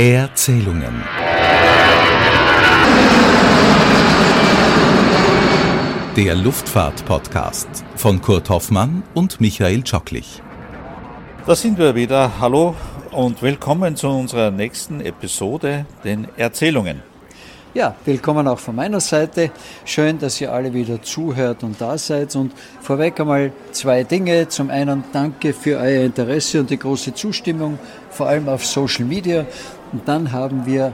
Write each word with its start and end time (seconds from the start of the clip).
Erzählungen. 0.00 1.02
Der 6.14 6.36
Luftfahrt-Podcast 6.36 7.66
von 7.96 8.22
Kurt 8.22 8.48
Hoffmann 8.48 9.02
und 9.14 9.40
Michael 9.40 9.82
Tschocklich. 9.82 10.40
Da 11.44 11.56
sind 11.56 11.78
wir 11.78 11.96
wieder. 11.96 12.38
Hallo 12.38 12.76
und 13.10 13.42
willkommen 13.42 13.96
zu 13.96 14.06
unserer 14.06 14.52
nächsten 14.52 15.00
Episode, 15.00 15.84
den 16.04 16.28
Erzählungen. 16.36 17.02
Ja, 17.74 17.94
willkommen 18.06 18.48
auch 18.48 18.58
von 18.58 18.74
meiner 18.74 18.98
Seite. 18.98 19.50
Schön, 19.84 20.18
dass 20.18 20.40
ihr 20.40 20.52
alle 20.52 20.72
wieder 20.72 21.02
zuhört 21.02 21.62
und 21.62 21.80
da 21.80 21.98
seid. 21.98 22.34
Und 22.34 22.52
vorweg 22.80 23.20
einmal 23.20 23.52
zwei 23.72 24.04
Dinge. 24.04 24.48
Zum 24.48 24.70
einen 24.70 25.04
danke 25.12 25.52
für 25.52 25.78
euer 25.78 26.02
Interesse 26.04 26.60
und 26.60 26.70
die 26.70 26.78
große 26.78 27.12
Zustimmung, 27.12 27.78
vor 28.10 28.26
allem 28.26 28.48
auf 28.48 28.64
Social 28.64 29.04
Media. 29.04 29.44
Und 29.92 30.06
dann 30.06 30.32
haben 30.32 30.66
wir 30.66 30.92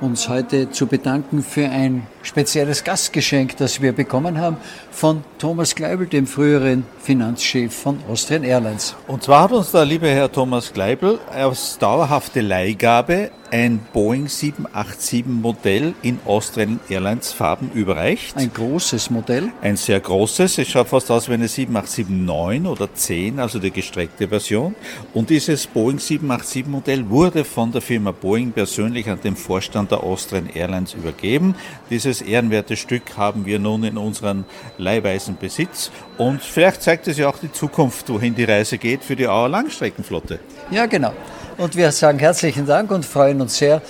uns 0.00 0.28
heute 0.28 0.70
zu 0.70 0.86
bedanken 0.86 1.42
für 1.42 1.68
ein 1.68 2.06
spezielles 2.24 2.82
Gastgeschenk, 2.82 3.56
das 3.58 3.80
wir 3.80 3.92
bekommen 3.92 4.38
haben 4.38 4.56
von 4.90 5.22
Thomas 5.38 5.74
Gleibel, 5.74 6.06
dem 6.06 6.26
früheren 6.26 6.84
Finanzchef 7.00 7.72
von 7.72 7.98
Austrian 8.10 8.42
Airlines. 8.42 8.96
Und 9.06 9.22
zwar 9.22 9.44
hat 9.44 9.52
uns 9.52 9.70
der 9.70 9.84
liebe 9.84 10.08
Herr 10.08 10.32
Thomas 10.32 10.72
Gleibel 10.72 11.20
als 11.30 11.78
dauerhafte 11.78 12.40
Leihgabe 12.40 13.30
ein 13.54 13.78
Boeing 13.92 14.26
787 14.26 15.26
Modell 15.26 15.94
in 16.02 16.18
Austrian 16.24 16.80
Airlines 16.88 17.32
Farben 17.32 17.70
überreicht. 17.72 18.36
Ein 18.36 18.52
großes 18.52 19.10
Modell. 19.10 19.50
Ein 19.62 19.76
sehr 19.76 20.00
großes. 20.00 20.58
Es 20.58 20.68
schaut 20.68 20.88
fast 20.88 21.10
aus 21.10 21.28
wie 21.28 21.34
eine 21.34 21.46
787-9 21.46 22.66
oder 22.66 22.92
10, 22.92 23.38
also 23.38 23.60
die 23.60 23.70
gestreckte 23.70 24.26
Version. 24.26 24.74
Und 25.12 25.30
dieses 25.30 25.68
Boeing 25.68 25.98
787 25.98 26.66
Modell 26.66 27.08
wurde 27.08 27.44
von 27.44 27.70
der 27.70 27.80
Firma 27.80 28.10
Boeing 28.10 28.50
persönlich 28.50 29.08
an 29.08 29.20
den 29.20 29.36
Vorstand 29.36 29.92
der 29.92 30.02
Austrian 30.02 30.48
Airlines 30.48 30.94
übergeben. 30.94 31.54
Dieses 31.90 32.13
ehrenwerte 32.20 32.76
Stück 32.76 33.16
haben 33.16 33.46
wir 33.46 33.58
nun 33.58 33.84
in 33.84 33.96
unseren 33.96 34.44
leihweisen 34.78 35.36
Besitz. 35.36 35.90
Und 36.18 36.42
vielleicht 36.42 36.82
zeigt 36.82 37.08
es 37.08 37.18
ja 37.18 37.28
auch 37.28 37.38
die 37.38 37.52
Zukunft, 37.52 38.08
wohin 38.08 38.34
die 38.34 38.44
Reise 38.44 38.78
geht 38.78 39.04
für 39.04 39.16
die 39.16 39.28
Auer 39.28 39.48
Langstreckenflotte. 39.48 40.38
Ja, 40.70 40.86
genau. 40.86 41.12
Und 41.56 41.76
wir 41.76 41.92
sagen 41.92 42.18
herzlichen 42.18 42.66
Dank 42.66 42.90
und 42.90 43.04
freuen 43.04 43.40
uns 43.40 43.58
sehr 43.58 43.80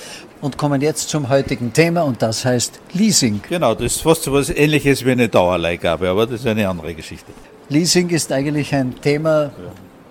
und 0.41 0.59
kommen 0.59 0.83
jetzt 0.83 1.09
zum 1.09 1.31
heutigen 1.31 1.73
Thema 1.73 2.03
und 2.03 2.21
das 2.21 2.45
heißt 2.45 2.79
Leasing. 2.93 3.41
Genau, 3.49 3.75
das 3.75 3.97
ist 3.97 4.03
fast 4.03 4.25
so 4.25 4.33
was 4.35 4.51
ähnliches 4.51 5.03
wie 5.05 5.13
eine 5.13 5.29
Dauerleihgabe, 5.29 6.09
aber 6.09 6.27
das 6.27 6.41
ist 6.41 6.47
eine 6.47 6.69
andere 6.69 6.95
Geschichte. 6.95 7.33
Leasing 7.71 8.11
ist 8.11 8.31
eigentlich 8.31 8.75
ein 8.75 8.95
Thema, 9.01 9.53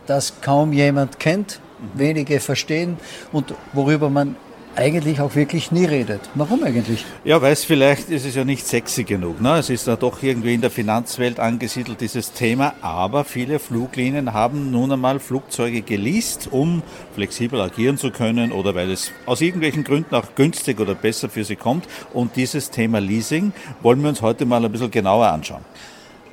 das 0.08 0.42
kaum 0.42 0.74
jemand 0.74 1.20
kennt, 1.20 1.60
wenige 1.94 2.40
verstehen 2.40 2.98
und 3.32 3.54
worüber 3.74 4.10
man 4.10 4.36
eigentlich 4.76 5.22
auch 5.22 5.36
wirklich 5.36 5.72
nie 5.72 5.86
redet. 5.86 6.22
Warum 6.36 6.64
eigentlich? 6.64 7.06
Ja, 7.24 7.42
weil 7.42 7.54
es 7.54 7.64
vielleicht 7.64 8.10
ist 8.10 8.26
es 8.26 8.36
ja 8.36 8.44
nicht 8.44 8.66
sexy 8.66 9.04
genug. 9.04 9.42
Ne? 9.42 9.58
Es 9.58 9.70
ist 9.70 9.88
ja 9.88 9.96
doch 9.96 10.24
irgendwie 10.24 10.54
in 10.54 10.62
der 10.62 10.72
Finanzwelt 10.72 11.40
angesiedelt, 11.40 12.02
dieses 12.02 12.32
Thema. 12.32 12.74
Aber 12.82 13.24
viele 13.24 13.60
Fluglinien 13.60 14.34
haben 14.34 14.72
nun 14.72 14.92
einmal 14.92 15.20
Flugzeuge 15.20 15.82
geleast, 15.82 16.50
um 16.52 16.82
flexibel 17.16 17.62
agieren 17.62 17.98
zu 17.98 18.12
können 18.12 18.52
oder 18.52 18.76
weil 18.76 18.92
es 18.92 19.12
aus 19.26 19.42
irgendwelchen 19.42 19.84
Gründen 19.84 20.16
auch 20.16 20.36
günstig 20.36 20.80
oder 20.80 20.96
besser 20.96 21.30
für 21.30 21.44
sie 21.44 21.56
kommt. 21.56 21.86
Und 22.14 22.36
dieses 22.36 22.72
Thema 22.72 23.00
Leasing 23.00 23.54
wollen 23.82 24.02
wir 24.02 24.10
uns 24.10 24.22
heute 24.22 24.46
mal 24.46 24.64
ein 24.64 24.72
bisschen 24.72 24.92
genauer 24.92 25.28
anschauen. 25.28 25.64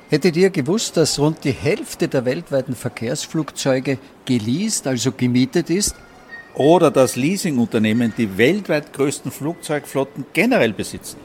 Hättet 0.09 0.35
ihr 0.35 0.49
gewusst, 0.49 0.97
dass 0.97 1.19
rund 1.19 1.45
die 1.45 1.53
Hälfte 1.53 2.09
der 2.09 2.25
weltweiten 2.25 2.75
Verkehrsflugzeuge 2.75 3.97
geleast, 4.25 4.85
also 4.85 5.13
gemietet 5.13 5.69
ist? 5.69 5.95
Oder 6.55 6.91
das 6.91 7.15
Leasingunternehmen 7.15 8.13
die 8.17 8.37
weltweit 8.37 8.93
größten 8.93 9.31
Flugzeugflotten 9.31 10.25
generell 10.33 10.73
besitzen. 10.73 11.17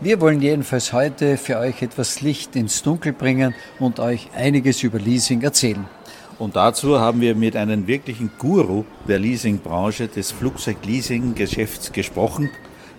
Wir 0.00 0.20
wollen 0.20 0.40
jedenfalls 0.40 0.92
heute 0.92 1.36
für 1.36 1.58
euch 1.58 1.82
etwas 1.82 2.20
Licht 2.22 2.56
ins 2.56 2.82
Dunkel 2.82 3.12
bringen 3.12 3.54
und 3.78 4.00
euch 4.00 4.28
einiges 4.34 4.82
über 4.82 4.98
Leasing 4.98 5.42
erzählen. 5.42 5.86
Und 6.38 6.56
dazu 6.56 6.98
haben 6.98 7.20
wir 7.20 7.34
mit 7.34 7.54
einem 7.54 7.86
wirklichen 7.86 8.30
Guru 8.38 8.84
der 9.06 9.18
Leasingbranche 9.18 10.08
des 10.08 10.32
Flugzeugleasing-Geschäfts 10.32 11.92
gesprochen, 11.92 12.48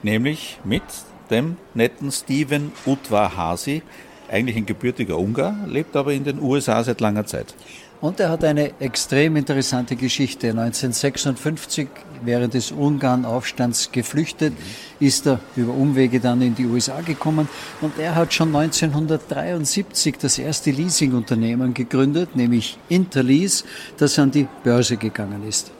nämlich 0.03 0.59
mit 0.63 0.83
dem 1.31 1.57
netten 1.73 2.11
Steven 2.11 2.71
Utwa-Hasi, 2.85 3.81
eigentlich 4.29 4.57
ein 4.57 4.67
gebürtiger 4.67 5.17
Ungar, 5.17 5.55
lebt 5.65 5.95
aber 5.95 6.13
in 6.13 6.23
den 6.23 6.39
USA 6.39 6.83
seit 6.83 7.01
langer 7.01 7.25
Zeit. 7.25 7.55
Und 8.01 8.19
er 8.19 8.29
hat 8.29 8.43
eine 8.43 8.71
extrem 8.79 9.35
interessante 9.35 9.95
Geschichte. 9.95 10.49
1956, 10.49 11.87
während 12.23 12.55
des 12.55 12.71
Ungarn-Aufstands 12.71 13.91
geflüchtet, 13.91 14.53
ist 14.99 15.27
er 15.27 15.39
über 15.55 15.71
Umwege 15.71 16.19
dann 16.19 16.41
in 16.41 16.55
die 16.55 16.65
USA 16.65 17.01
gekommen. 17.01 17.47
Und 17.79 17.99
er 17.99 18.15
hat 18.15 18.33
schon 18.33 18.55
1973 18.55 20.17
das 20.17 20.39
erste 20.39 20.71
Leasingunternehmen 20.71 21.75
gegründet, 21.75 22.35
nämlich 22.35 22.79
Interlease, 22.89 23.65
das 23.97 24.17
an 24.17 24.31
die 24.31 24.47
Börse 24.63 24.97
gegangen 24.97 25.47
ist. 25.47 25.71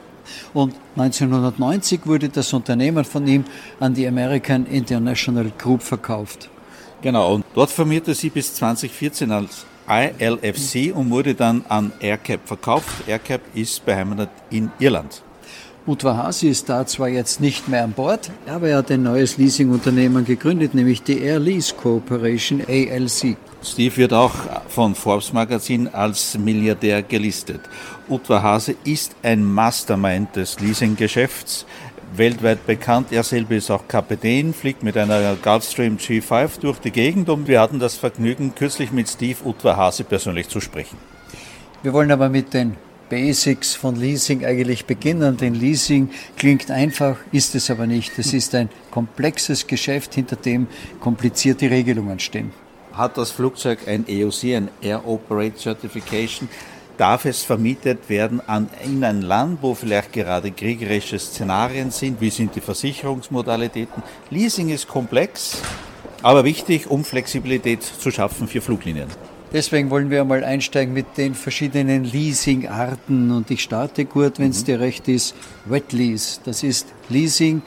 Und 0.54 0.76
1990 0.96 2.06
wurde 2.06 2.30
das 2.30 2.54
Unternehmen 2.54 3.04
von 3.04 3.26
ihm 3.26 3.46
an 3.80 3.96
die 3.96 4.08
American 4.08 4.68
International 4.68 5.52
Group 5.58 5.82
verkauft. 5.82 6.50
Genau, 7.02 7.34
und 7.34 7.46
dort 7.56 7.72
firmierte 7.72 8.14
sie 8.14 8.30
bis 8.30 8.54
2014 8.54 9.32
als 9.32 9.66
ILFC 9.92 10.96
und 10.96 11.10
wurde 11.10 11.36
dann 11.36 11.66
an 11.68 11.92
AirCap 12.00 12.48
verkauft. 12.48 13.08
AirCap 13.08 13.42
ist 13.54 13.86
beheimatet 13.86 14.30
in 14.50 14.72
Irland. 14.80 15.22
Utwahasi 15.88 16.48
ist 16.48 16.70
da 16.70 16.86
zwar 16.86 17.10
jetzt 17.10 17.42
nicht 17.42 17.68
mehr 17.68 17.84
an 17.84 17.94
Bord, 17.94 18.30
aber 18.46 18.70
er 18.70 18.78
hat 18.78 18.92
ein 18.92 19.02
neues 19.02 19.38
Leasingunternehmen 19.38 20.24
gegründet, 20.24 20.76
nämlich 20.76 21.02
die 21.02 21.20
Air 21.20 21.40
Lease 21.40 21.74
Corporation 21.74 22.62
ALC. 22.62 23.36
Steve 23.64 23.98
wird 23.98 24.14
auch 24.14 24.34
von 24.70 24.94
Forbes 24.94 25.34
Magazin 25.34 25.88
als 25.88 26.38
Milliardär 26.38 27.02
gelistet. 27.02 27.62
Utwahase 28.08 28.76
ist 28.84 29.16
ein 29.24 29.44
Mastermind 29.44 30.36
des 30.36 30.60
Leasinggeschäfts 30.60 31.66
weltweit 32.16 32.66
bekannt. 32.66 33.12
Er 33.12 33.24
selber 33.24 33.56
ist 33.56 33.72
auch 33.72 33.88
Kapitän, 33.88 34.54
fliegt 34.54 34.84
mit 34.84 34.98
einer 34.98 35.36
Gulfstream 35.36 35.98
G5 35.98 36.60
durch 36.60 36.80
die 36.80 36.92
Gegend 36.92 37.30
und 37.30 37.48
wir 37.48 37.60
hatten 37.62 37.80
das 37.80 37.96
Vergnügen, 37.96 38.54
kürzlich 38.56 38.92
mit 38.92 39.10
Steve 39.10 39.38
Utwahase 39.46 40.04
persönlich 40.04 40.50
zu 40.50 40.60
sprechen. 40.60 40.98
Wir 41.84 41.94
wollen 41.94 42.12
aber 42.12 42.30
mit 42.30 42.54
den 42.54 42.76
Basics 43.10 43.76
von 43.76 43.98
Leasing 43.98 44.46
eigentlich 44.46 44.86
beginnen, 44.86 45.36
denn 45.36 45.54
Leasing 45.54 46.10
klingt 46.38 46.72
einfach, 46.72 47.18
ist 47.32 47.56
es 47.56 47.70
aber 47.70 47.86
nicht. 47.86 48.18
Es 48.18 48.34
ist 48.34 48.56
ein 48.56 48.70
komplexes 48.90 49.68
Geschäft, 49.68 50.14
hinter 50.16 50.38
dem 50.38 50.68
komplizierte 51.02 51.70
Regelungen 51.70 52.20
stehen. 52.20 52.52
Hat 52.94 53.18
das 53.18 53.32
Flugzeug 53.32 53.80
ein 53.88 54.06
EOC, 54.08 54.56
ein 54.56 54.70
Air 54.82 55.06
Operate 55.08 55.58
Certification? 55.58 56.48
Darf 57.02 57.26
es 57.26 57.42
vermietet 57.42 58.10
werden 58.10 58.48
an, 58.48 58.70
in 58.86 59.04
ein 59.04 59.24
Land, 59.24 59.64
wo 59.64 59.74
vielleicht 59.74 60.14
gerade 60.14 60.52
kriegerische 60.52 61.18
Szenarien 61.18 61.90
sind? 61.90 62.22
Wie 62.22 62.30
sind 62.30 62.56
die 62.56 62.62
Versicherungsmodalitäten? 62.62 64.04
Leasing 64.30 64.70
ist 64.70 64.88
komplex, 64.88 65.64
aber 66.22 66.44
wichtig, 66.44 66.92
um 66.92 67.04
Flexibilität 67.04 67.82
zu 67.82 68.12
schaffen 68.12 68.48
für 68.48 68.62
Fluglinien. 68.62 69.08
Deswegen 69.52 69.90
wollen 69.90 70.12
wir 70.12 70.22
einmal 70.22 70.44
einsteigen 70.44 70.94
mit 70.94 71.18
den 71.18 71.34
verschiedenen 71.34 72.04
Leasingarten 72.04 73.32
und 73.32 73.50
ich 73.50 73.64
starte 73.64 74.06
gut, 74.06 74.38
wenn 74.38 74.52
es 74.52 74.62
mhm. 74.62 74.66
dir 74.66 74.80
recht 74.80 75.08
ist, 75.08 75.36
Wet 75.66 75.94
Lease. 75.94 76.40
Das 76.46 76.62
ist 76.62 76.86
Leasing 77.10 77.64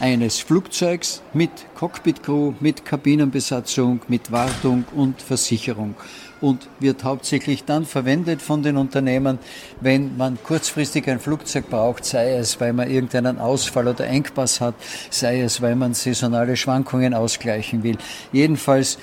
eines 0.00 0.38
Flugzeugs 0.38 1.20
mit 1.34 1.50
Cockpit-Crew, 1.74 2.54
mit 2.60 2.86
Kabinenbesatzung, 2.86 4.00
mit 4.08 4.32
Wartung 4.32 4.86
und 4.96 5.20
Versicherung 5.20 5.94
und 6.40 6.68
wird 6.78 7.04
hauptsächlich 7.04 7.64
dann 7.64 7.84
verwendet 7.84 8.42
von 8.42 8.62
den 8.62 8.76
Unternehmen, 8.76 9.38
wenn 9.80 10.16
man 10.16 10.38
kurzfristig 10.42 11.08
ein 11.08 11.20
Flugzeug 11.20 11.68
braucht, 11.70 12.04
sei 12.04 12.34
es, 12.34 12.60
weil 12.60 12.72
man 12.72 12.90
irgendeinen 12.90 13.38
Ausfall 13.38 13.88
oder 13.88 14.06
Engpass 14.06 14.60
hat, 14.60 14.74
sei 15.10 15.42
es, 15.42 15.60
weil 15.60 15.76
man 15.76 15.94
saisonale 15.94 16.56
Schwankungen 16.56 17.14
ausgleichen 17.14 17.82
will. 17.82 17.98
Jedenfalls 18.32 18.98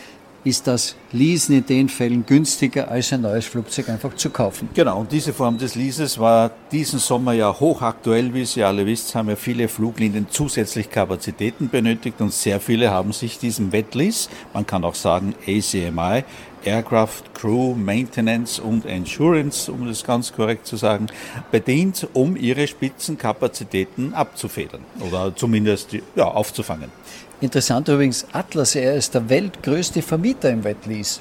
ist 0.48 0.68
das 0.68 0.96
Leasen 1.12 1.58
in 1.58 1.66
den 1.66 1.90
Fällen 1.90 2.26
günstiger 2.26 2.90
als 2.90 3.12
ein 3.12 3.22
neues 3.22 3.46
Flugzeug 3.46 3.90
einfach 3.90 4.16
zu 4.16 4.30
kaufen. 4.30 4.70
Genau, 4.74 5.00
und 5.02 5.12
diese 5.12 5.34
Form 5.34 5.58
des 5.58 5.76
Leases 5.76 6.18
war 6.18 6.52
diesen 6.72 7.00
Sommer 7.00 7.34
ja 7.34 7.54
hochaktuell, 7.60 8.34
wie 8.34 8.46
Sie 8.46 8.64
alle 8.64 8.86
wisst, 8.86 9.14
haben 9.16 9.30
ja 9.30 9.36
viele 9.36 9.68
Fluglinien 9.68 10.28
zusätzlich 10.30 10.90
Kapazitäten 10.90 11.70
benötigt 11.70 12.22
und 12.22 12.34
sehr 12.34 12.60
viele 12.60 12.92
haben 12.92 13.12
sich 13.12 13.38
diesem 13.40 13.72
Wetlease, 13.72 14.30
man 14.54 14.66
kann 14.66 14.84
auch 14.84 14.96
sagen 14.96 15.36
ACMI, 15.46 16.24
Aircraft 16.64 17.24
Crew 17.34 17.76
Maintenance 17.76 18.60
und 18.60 18.86
Insurance, 18.86 19.72
um 19.72 19.88
das 19.88 20.04
ganz 20.04 20.34
korrekt 20.34 20.68
zu 20.68 20.76
sagen, 20.76 21.08
bedient, 21.52 22.08
um 22.14 22.36
ihre 22.36 22.68
Spitzenkapazitäten 22.68 24.14
abzufedern 24.14 24.82
oder 25.00 25.34
zumindest 25.36 25.96
ja, 26.16 26.26
aufzufangen. 26.26 26.92
Interessant 27.40 27.88
übrigens, 27.88 28.26
Atlas 28.32 28.76
Air 28.76 28.96
ist 28.96 29.14
der 29.14 29.30
weltgrößte 29.30 30.02
Vermieter 30.02 30.50
im 30.50 30.64
Wetlease. 30.64 31.20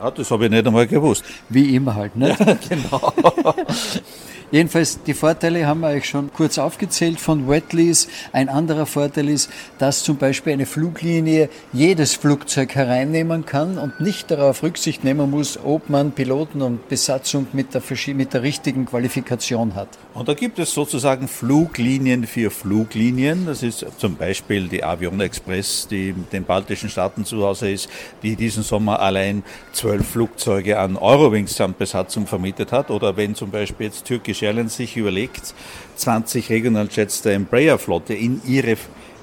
Ja, 0.00 0.10
das 0.10 0.30
habe 0.30 0.44
ich 0.44 0.50
nicht 0.50 0.66
einmal 0.66 0.86
gewusst. 0.86 1.24
Wie 1.48 1.74
immer 1.74 1.94
halt, 1.94 2.16
ne? 2.16 2.36
Genau. 2.68 3.12
Jedenfalls, 4.52 5.02
die 5.04 5.14
Vorteile 5.14 5.66
haben 5.66 5.80
wir 5.80 5.88
euch 5.88 6.06
schon 6.06 6.30
kurz 6.30 6.58
aufgezählt 6.58 7.18
von 7.18 7.48
Wetlease. 7.48 8.08
Ein 8.32 8.50
anderer 8.50 8.84
Vorteil 8.84 9.30
ist, 9.30 9.50
dass 9.78 10.04
zum 10.04 10.18
Beispiel 10.18 10.52
eine 10.52 10.66
Fluglinie 10.66 11.48
jedes 11.72 12.16
Flugzeug 12.16 12.74
hereinnehmen 12.74 13.46
kann 13.46 13.78
und 13.78 14.00
nicht 14.00 14.30
darauf 14.30 14.62
Rücksicht 14.62 15.04
nehmen 15.04 15.30
muss, 15.30 15.58
ob 15.64 15.88
man 15.88 16.12
Piloten 16.12 16.60
und 16.60 16.86
Besatzung 16.90 17.46
mit 17.54 17.72
der, 17.72 17.80
mit 18.14 18.34
der 18.34 18.42
richtigen 18.42 18.84
Qualifikation 18.84 19.74
hat. 19.74 19.88
Und 20.12 20.28
da 20.28 20.34
gibt 20.34 20.58
es 20.58 20.74
sozusagen 20.74 21.28
Fluglinien 21.28 22.26
für 22.26 22.50
Fluglinien. 22.50 23.46
Das 23.46 23.62
ist 23.62 23.86
zum 23.96 24.16
Beispiel 24.16 24.68
die 24.68 24.84
Avion 24.84 25.18
Express, 25.22 25.88
die 25.90 26.12
den 26.30 26.44
baltischen 26.44 26.90
Staaten 26.90 27.24
zu 27.24 27.42
Hause 27.42 27.70
ist, 27.70 27.88
die 28.22 28.36
diesen 28.36 28.62
Sommer 28.62 29.00
allein 29.00 29.44
zwölf 29.72 30.06
Flugzeuge 30.06 30.78
an 30.78 30.98
Eurowings 30.98 31.58
Besatzung 31.78 32.26
vermietet 32.26 32.70
hat. 32.70 32.90
Oder 32.90 33.16
wenn 33.16 33.34
zum 33.34 33.50
Beispiel 33.50 33.86
jetzt 33.86 34.04
türkische 34.04 34.41
Airlines 34.42 34.76
sich 34.76 34.96
überlegt, 34.96 35.54
20 35.96 36.50
Regionaljets 36.50 37.22
der 37.22 37.34
Embraer-Flotte 37.34 38.14
in, 38.14 38.40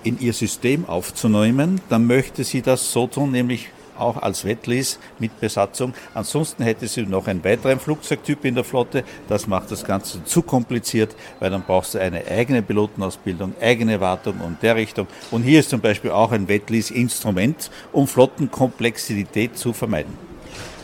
in 0.04 0.20
ihr 0.20 0.34
System 0.34 0.88
aufzunehmen, 0.88 1.82
dann 1.90 2.08
möchte 2.08 2.44
sie 2.44 2.62
das 2.62 2.92
so 2.92 3.08
tun, 3.08 3.32
nämlich 3.32 3.70
auch 4.00 4.18
als 4.22 4.46
Wetlease 4.46 4.98
mit 5.20 5.40
Besatzung. 5.40 5.94
Ansonsten 6.14 6.64
hätte 6.64 6.88
sie 6.88 7.04
noch 7.04 7.28
einen 7.28 7.44
weiteren 7.44 7.80
Flugzeugtyp 7.80 8.46
in 8.46 8.56
der 8.56 8.64
Flotte. 8.64 9.04
Das 9.28 9.48
macht 9.48 9.72
das 9.72 9.84
Ganze 9.84 10.24
zu 10.24 10.42
kompliziert, 10.42 11.16
weil 11.40 11.52
dann 11.52 11.64
brauchst 11.64 11.94
du 11.94 12.00
eine 12.00 12.26
eigene 12.26 12.62
Pilotenausbildung, 12.62 13.54
eigene 13.62 14.00
Wartung 14.00 14.40
und 14.40 14.62
der 14.64 14.76
Richtung. 14.76 15.08
Und 15.32 15.44
hier 15.44 15.60
ist 15.60 15.70
zum 15.70 15.82
Beispiel 15.82 16.12
auch 16.12 16.32
ein 16.32 16.48
Wetlease-Instrument, 16.48 17.70
um 17.92 18.08
Flottenkomplexität 18.08 19.58
zu 19.58 19.74
vermeiden. 19.74 20.18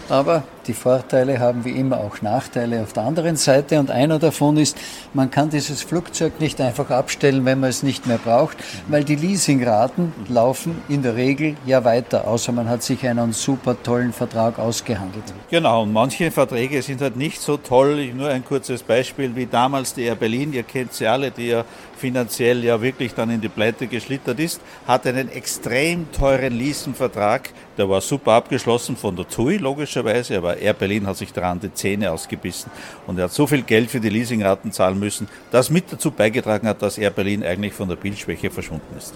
Aber 0.10 0.44
die 0.67 0.73
Vorteile 0.73 1.39
haben 1.39 1.65
wie 1.65 1.71
immer 1.71 2.00
auch 2.00 2.21
Nachteile 2.21 2.81
auf 2.81 2.94
der 2.94 3.03
anderen 3.03 3.35
Seite 3.35 3.79
und 3.79 3.91
einer 3.91 4.19
davon 4.19 4.57
ist, 4.57 4.77
man 5.13 5.31
kann 5.31 5.50
dieses 5.50 5.81
Flugzeug 5.81 6.39
nicht 6.39 6.59
einfach 6.59 6.89
abstellen, 6.89 7.45
wenn 7.45 7.59
man 7.59 7.69
es 7.69 7.83
nicht 7.83 8.07
mehr 8.07 8.17
braucht, 8.17 8.57
weil 8.88 9.03
die 9.03 9.15
Leasingraten 9.15 10.13
laufen 10.27 10.81
in 10.89 11.03
der 11.03 11.15
Regel 11.15 11.56
ja 11.65 11.83
weiter, 11.83 12.27
außer 12.27 12.51
man 12.51 12.69
hat 12.69 12.83
sich 12.83 13.07
einen 13.07 13.33
super 13.33 13.75
tollen 13.81 14.13
Vertrag 14.13 14.59
ausgehandelt. 14.59 15.23
Genau, 15.50 15.83
und 15.83 15.94
manche 15.94 16.31
Verträge 16.31 16.81
sind 16.81 17.01
halt 17.01 17.15
nicht 17.15 17.41
so 17.41 17.57
toll. 17.57 18.13
Nur 18.13 18.29
ein 18.29 18.44
kurzes 18.44 18.83
Beispiel, 18.83 19.35
wie 19.35 19.45
damals 19.45 19.94
die 19.94 20.03
Air 20.03 20.15
Berlin, 20.15 20.53
ihr 20.53 20.63
kennt 20.63 20.94
sie 20.94 21.07
alle, 21.07 21.31
die 21.31 21.47
ja 21.47 21.65
finanziell 21.97 22.63
ja 22.63 22.81
wirklich 22.81 23.13
dann 23.13 23.29
in 23.29 23.41
die 23.41 23.50
Pleite 23.50 23.88
geschlittert 23.88 24.39
ist, 24.39 24.62
hat 24.88 25.07
einen 25.07 25.29
extrem 25.29 26.12
teuren 26.12 26.57
Leasingvertrag 26.57 27.50
der 27.77 27.89
war 27.89 28.00
super 28.00 28.33
abgeschlossen 28.33 28.95
von 28.95 29.15
der 29.15 29.27
TUI, 29.27 29.57
logischerweise, 29.57 30.38
aber 30.38 30.55
Air 30.60 30.74
Berlin 30.74 31.07
hat 31.07 31.18
sich 31.18 31.31
daran 31.31 31.60
die 31.60 31.74
Zähne 31.74 32.12
ausgebissen 32.12 32.72
und 33.07 33.18
er 33.18 33.25
hat 33.25 33.34
so 33.34 33.48
viel 33.48 33.63
Geld 33.63 33.90
für 33.90 34.00
die 34.00 34.10
Leasingraten 34.10 34.72
zahlen 34.72 35.00
müssen, 35.00 35.28
das 35.52 35.69
mit 35.69 35.92
dazu 35.92 36.12
beigetragen 36.12 36.68
hat, 36.68 36.81
dass 36.81 36.98
Air 36.98 37.12
Berlin 37.12 37.44
eigentlich 37.44 37.74
von 37.74 37.88
der 37.88 37.96
Bildschwäche 37.96 38.50
verschwunden 38.50 38.96
ist. 38.98 39.13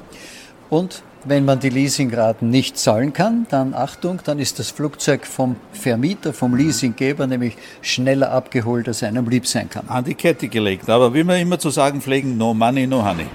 Und 0.69 1.03
wenn 1.25 1.45
man 1.45 1.59
die 1.59 1.69
Leasingraten 1.69 2.49
nicht 2.49 2.77
zahlen 2.77 3.11
kann, 3.11 3.47
dann 3.49 3.73
Achtung, 3.73 4.21
dann 4.23 4.39
ist 4.39 4.59
das 4.59 4.69
Flugzeug 4.69 5.25
vom 5.25 5.55
Vermieter, 5.73 6.31
vom 6.31 6.55
Leasinggeber 6.55 7.27
nämlich 7.27 7.57
schneller 7.81 8.31
abgeholt, 8.31 8.87
als 8.87 9.03
einem 9.03 9.27
lieb 9.27 9.47
sein 9.47 9.69
kann. 9.69 9.89
An 9.89 10.03
die 10.03 10.13
Kette 10.13 10.47
gelegt. 10.47 10.89
Aber 10.89 11.13
wie 11.13 11.23
wir 11.23 11.37
immer 11.37 11.59
zu 11.59 11.71
sagen 11.71 12.01
pflegen, 12.01 12.37
no 12.37 12.53
money, 12.53 12.87
no 12.87 13.03
honey. 13.03 13.25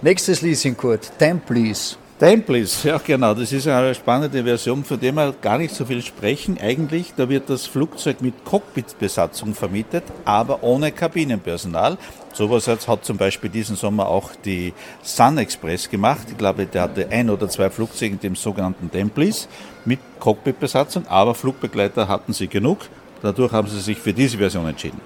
Nächstes 0.00 0.42
Leasingcode, 0.42 1.12
Temp 1.18 1.48
Lease. 1.50 1.96
Templis, 2.22 2.84
ja 2.84 2.98
genau, 2.98 3.34
das 3.34 3.50
ist 3.50 3.66
eine 3.66 3.92
spannende 3.96 4.44
Version, 4.44 4.84
von 4.84 5.00
der 5.00 5.12
wir 5.12 5.34
gar 5.42 5.58
nicht 5.58 5.74
so 5.74 5.84
viel 5.84 6.00
sprechen. 6.02 6.56
Eigentlich, 6.56 7.14
da 7.16 7.28
wird 7.28 7.50
das 7.50 7.66
Flugzeug 7.66 8.20
mit 8.20 8.44
Cockpitbesatzung 8.44 9.56
vermietet, 9.56 10.04
aber 10.24 10.62
ohne 10.62 10.92
Kabinenpersonal. 10.92 11.98
Sowas 12.32 12.68
hat 12.68 13.04
zum 13.04 13.16
Beispiel 13.16 13.50
diesen 13.50 13.74
Sommer 13.74 14.06
auch 14.06 14.36
die 14.36 14.72
Sun 15.02 15.36
Express 15.38 15.90
gemacht. 15.90 16.28
Ich 16.30 16.38
glaube, 16.38 16.64
der 16.66 16.82
hatte 16.82 17.08
ein 17.10 17.28
oder 17.28 17.48
zwei 17.48 17.68
Flugzeuge 17.70 18.12
in 18.12 18.20
dem 18.20 18.36
sogenannten 18.36 18.88
Templis 18.88 19.48
mit 19.84 19.98
Cockpitbesatzung, 20.20 21.08
aber 21.08 21.34
Flugbegleiter 21.34 22.06
hatten 22.06 22.32
sie 22.32 22.46
genug. 22.46 22.82
Dadurch 23.20 23.50
haben 23.50 23.66
sie 23.66 23.80
sich 23.80 23.98
für 23.98 24.12
diese 24.12 24.38
Version 24.38 24.68
entschieden. 24.68 25.00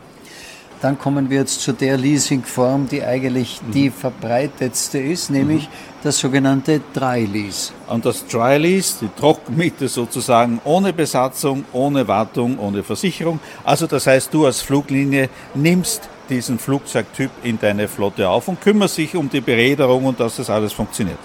Dann 0.83 0.99
kommen 0.99 1.31
wir 1.31 1.39
jetzt 1.39 1.63
zu 1.63 1.73
der 1.73 1.97
Leasingform, 1.97 2.89
die 2.89 3.03
eigentlich 3.03 3.61
mhm. 3.63 3.73
die 3.73 3.91
verbreitetste 3.91 4.99
ist, 4.99 5.31
nämlich 5.31 5.65
mhm. 5.65 5.73
das 6.03 6.19
sogenannte 6.19 6.81
Dry 6.93 7.25
Lease. 7.25 7.73
Und 7.89 8.05
das 8.05 8.27
Dry 8.27 8.59
Lease, 8.59 8.97
die 9.01 9.21
Trockenmiete 9.21 9.89
sozusagen 9.89 10.61
ohne 10.65 10.93
Besatzung, 10.93 11.65
ohne 11.73 12.07
Wartung, 12.07 12.59
ohne 12.59 12.83
Versicherung. 12.83 13.41
Also 13.65 13.87
das 13.87 14.07
heißt, 14.07 14.33
du 14.33 14.47
als 14.47 14.61
Fluglinie 14.61 15.29
nimmst 15.55 16.09
diesen 16.29 16.59
Flugzeugtyp 16.59 17.31
in 17.43 17.59
deine 17.59 17.89
Flotte 17.89 18.29
auf 18.29 18.49
und 18.49 18.61
kümmerst 18.61 18.99
dich 18.99 19.15
um 19.17 19.31
die 19.31 19.41
Beräderung 19.41 20.05
und 20.05 20.21
dass 20.21 20.37
das 20.37 20.51
alles 20.51 20.73
funktioniert. 20.73 21.19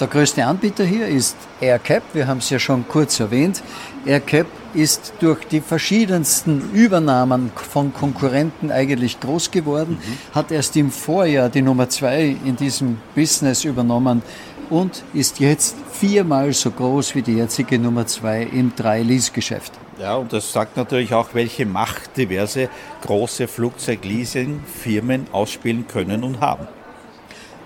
Der 0.00 0.08
größte 0.08 0.46
Anbieter 0.46 0.82
hier 0.82 1.06
ist 1.08 1.36
AirCap, 1.60 2.02
wir 2.14 2.26
haben 2.26 2.38
es 2.38 2.48
ja 2.48 2.58
schon 2.58 2.88
kurz 2.88 3.20
erwähnt. 3.20 3.62
AirCap 4.06 4.46
ist 4.72 5.12
durch 5.20 5.44
die 5.44 5.60
verschiedensten 5.60 6.70
Übernahmen 6.72 7.52
von 7.54 7.92
Konkurrenten 7.92 8.70
eigentlich 8.70 9.20
groß 9.20 9.50
geworden, 9.50 9.98
mhm. 10.00 10.34
hat 10.34 10.52
erst 10.52 10.74
im 10.76 10.90
Vorjahr 10.90 11.50
die 11.50 11.60
Nummer 11.60 11.90
zwei 11.90 12.34
in 12.46 12.56
diesem 12.56 12.98
Business 13.14 13.64
übernommen 13.64 14.22
und 14.70 15.02
ist 15.12 15.38
jetzt 15.38 15.76
viermal 15.92 16.54
so 16.54 16.70
groß 16.70 17.14
wie 17.14 17.20
die 17.20 17.34
jetzige 17.34 17.78
Nummer 17.78 18.06
zwei 18.06 18.44
im 18.44 18.72
Drei-Lease-Geschäft. 18.74 19.72
Ja, 20.00 20.14
und 20.14 20.32
das 20.32 20.50
sagt 20.50 20.78
natürlich 20.78 21.12
auch, 21.12 21.34
welche 21.34 21.66
Macht 21.66 22.16
diverse 22.16 22.70
große 23.02 23.46
Flugzeugleasing-Firmen 23.46 25.26
ausspielen 25.30 25.86
können 25.88 26.24
und 26.24 26.40
haben. 26.40 26.68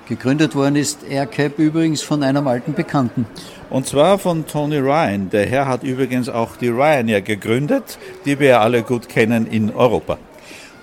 Gegründet 0.06 0.54
worden 0.54 0.76
ist 0.76 1.02
AirCap 1.08 1.58
übrigens 1.58 2.02
von 2.02 2.22
einem 2.22 2.46
alten 2.46 2.74
Bekannten. 2.74 3.26
Und 3.70 3.86
zwar 3.86 4.18
von 4.18 4.46
Tony 4.46 4.76
Ryan. 4.76 5.30
Der 5.30 5.46
Herr 5.46 5.66
hat 5.66 5.82
übrigens 5.82 6.28
auch 6.28 6.56
die 6.56 6.68
Ryanair 6.68 7.22
gegründet, 7.22 7.98
die 8.26 8.38
wir 8.38 8.48
ja 8.48 8.60
alle 8.60 8.82
gut 8.82 9.08
kennen 9.08 9.46
in 9.46 9.70
Europa. 9.70 10.18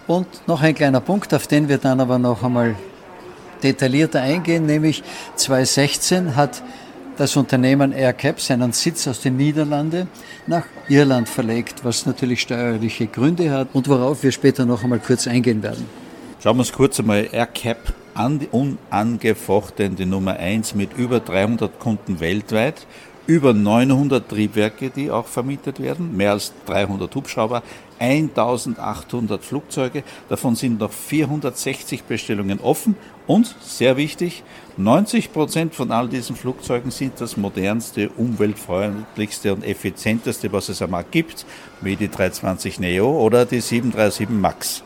Und 0.08 0.28
noch 0.48 0.62
ein 0.62 0.74
kleiner 0.74 1.02
Punkt, 1.02 1.34
auf 1.36 1.46
den 1.46 1.70
wir 1.70 1.78
dann 1.78 2.00
aber 2.00 2.18
noch 2.18 2.42
einmal 2.42 2.76
detaillierter 3.62 4.22
eingehen, 4.22 4.66
nämlich 4.66 5.04
2016 5.36 6.36
hat 6.36 6.64
das 7.18 7.36
Unternehmen 7.36 7.92
AirCap 7.92 8.42
seinen 8.42 8.72
Sitz 8.72 9.08
aus 9.08 9.22
den 9.22 9.38
Niederlanden 9.38 10.08
nach 10.48 10.66
Irland 10.90 11.30
verlegt, 11.30 11.86
was 11.86 12.08
natürlich 12.08 12.42
steuerliche 12.42 13.06
Gründe 13.06 13.52
hat 13.52 13.68
und 13.74 13.88
worauf 13.88 14.24
wir 14.24 14.32
später 14.32 14.66
noch 14.66 14.84
einmal 14.84 15.00
kurz 15.00 15.28
eingehen 15.28 15.62
werden. 15.62 15.86
Schauen 16.42 16.56
wir 16.56 16.62
uns 16.62 16.74
kurz 16.74 17.00
einmal 17.00 17.28
AirCap 17.32 17.94
unangefochten 18.52 19.96
die 19.96 20.06
Nummer 20.06 20.38
1 20.38 20.76
mit 20.76 20.94
über 20.98 21.20
300 21.20 21.80
Kunden 21.80 22.20
weltweit, 22.20 22.86
über 23.28 23.54
900 23.54 24.28
Triebwerke, 24.28 24.90
die 24.90 25.12
auch 25.12 25.28
vermietet 25.28 25.80
werden, 25.80 26.18
mehr 26.18 26.32
als 26.32 26.54
300 26.66 27.14
Hubschrauber, 27.14 27.64
1800 28.00 29.44
Flugzeuge, 29.44 30.04
davon 30.28 30.56
sind 30.56 30.80
noch 30.80 30.92
460 30.92 32.04
Bestellungen 32.04 32.60
offen 32.60 32.96
und, 33.28 33.56
sehr 33.62 33.96
wichtig, 33.96 34.44
90 34.78 35.32
Prozent 35.32 35.76
von 35.76 35.92
all 35.92 36.08
diesen 36.08 36.36
Flugzeugen 36.36 36.90
sind 36.92 37.22
das 37.22 37.38
modernste, 37.38 38.10
umweltfreundlichste 38.10 39.54
und 39.54 39.64
effizienteste, 39.64 40.52
was 40.52 40.70
es 40.70 40.82
am 40.82 40.92
Markt 40.92 41.12
gibt, 41.12 41.46
wie 41.82 41.96
die 41.96 42.10
320 42.10 42.80
Neo 42.80 43.24
oder 43.24 43.46
die 43.46 43.62
737 43.62 44.30
MAX. 44.30 44.84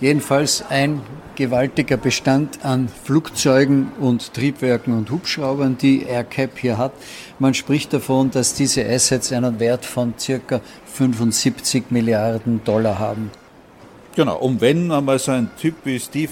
Jedenfalls 0.00 0.64
ein 0.68 1.02
gewaltiger 1.34 1.96
Bestand 1.96 2.64
an 2.64 2.88
Flugzeugen 2.88 3.90
und 3.98 4.32
Triebwerken 4.32 4.96
und 4.96 5.10
Hubschraubern, 5.10 5.76
die 5.76 6.04
AirCap 6.04 6.56
hier 6.56 6.78
hat. 6.78 6.92
Man 7.40 7.54
spricht 7.54 7.92
davon, 7.92 8.30
dass 8.30 8.54
diese 8.54 8.84
Assets 8.88 9.32
einen 9.32 9.58
Wert 9.58 9.84
von 9.84 10.14
circa 10.16 10.60
75 10.86 11.90
Milliarden 11.90 12.62
Dollar 12.64 13.00
haben. 13.00 13.32
Genau, 14.14 14.36
und 14.36 14.60
wenn 14.60 14.90
einmal 14.90 15.20
so 15.20 15.30
ein 15.30 15.48
Typ 15.60 15.76
wie 15.84 16.00
Steve 16.00 16.30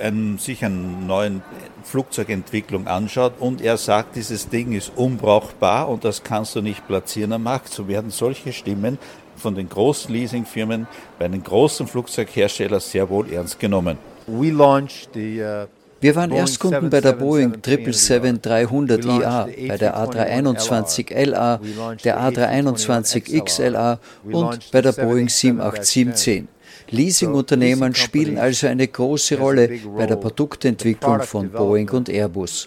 einen, 0.00 0.38
sich 0.38 0.64
eine 0.64 0.74
neue 0.74 1.42
Flugzeugentwicklung 1.84 2.86
anschaut 2.86 3.34
und 3.38 3.60
er 3.60 3.76
sagt, 3.76 4.16
dieses 4.16 4.48
Ding 4.48 4.72
ist 4.72 4.92
unbrauchbar 4.96 5.90
und 5.90 6.04
das 6.04 6.22
kannst 6.22 6.56
du 6.56 6.62
nicht 6.62 6.86
platzieren 6.86 7.34
am 7.34 7.42
Markt, 7.42 7.68
so 7.68 7.88
werden 7.88 8.10
solche 8.10 8.54
Stimmen 8.54 8.98
von 9.42 9.54
den 9.54 9.68
großen 9.68 10.12
Leasingfirmen 10.14 10.86
bei 11.18 11.28
den 11.28 11.42
großen 11.42 11.86
Flugzeugherstellern 11.86 12.80
sehr 12.80 13.08
wohl 13.10 13.30
ernst 13.30 13.58
genommen. 13.58 13.98
We 14.26 14.50
launched 14.50 15.10
the, 15.14 15.42
uh 15.42 15.66
wir 16.02 16.16
waren 16.16 16.32
Erstkunden 16.32 16.90
bei 16.90 17.00
der 17.00 17.12
Boeing 17.12 17.52
777-300 17.62 19.06
IA, 19.06 19.48
bei 19.68 19.76
der 19.76 19.96
A321LA, 19.96 21.60
der 22.02 22.20
A321XLA 22.20 23.98
und 24.24 24.70
bei 24.72 24.82
der 24.82 24.90
Boeing 24.90 25.28
787-10. 25.28 26.46
Leasingunternehmen 26.90 27.94
spielen 27.94 28.36
also 28.36 28.66
eine 28.66 28.88
große 28.88 29.38
Rolle 29.38 29.78
bei 29.96 30.06
der 30.06 30.16
Produktentwicklung 30.16 31.20
von 31.20 31.50
Boeing 31.52 31.88
und 31.90 32.08
Airbus 32.08 32.66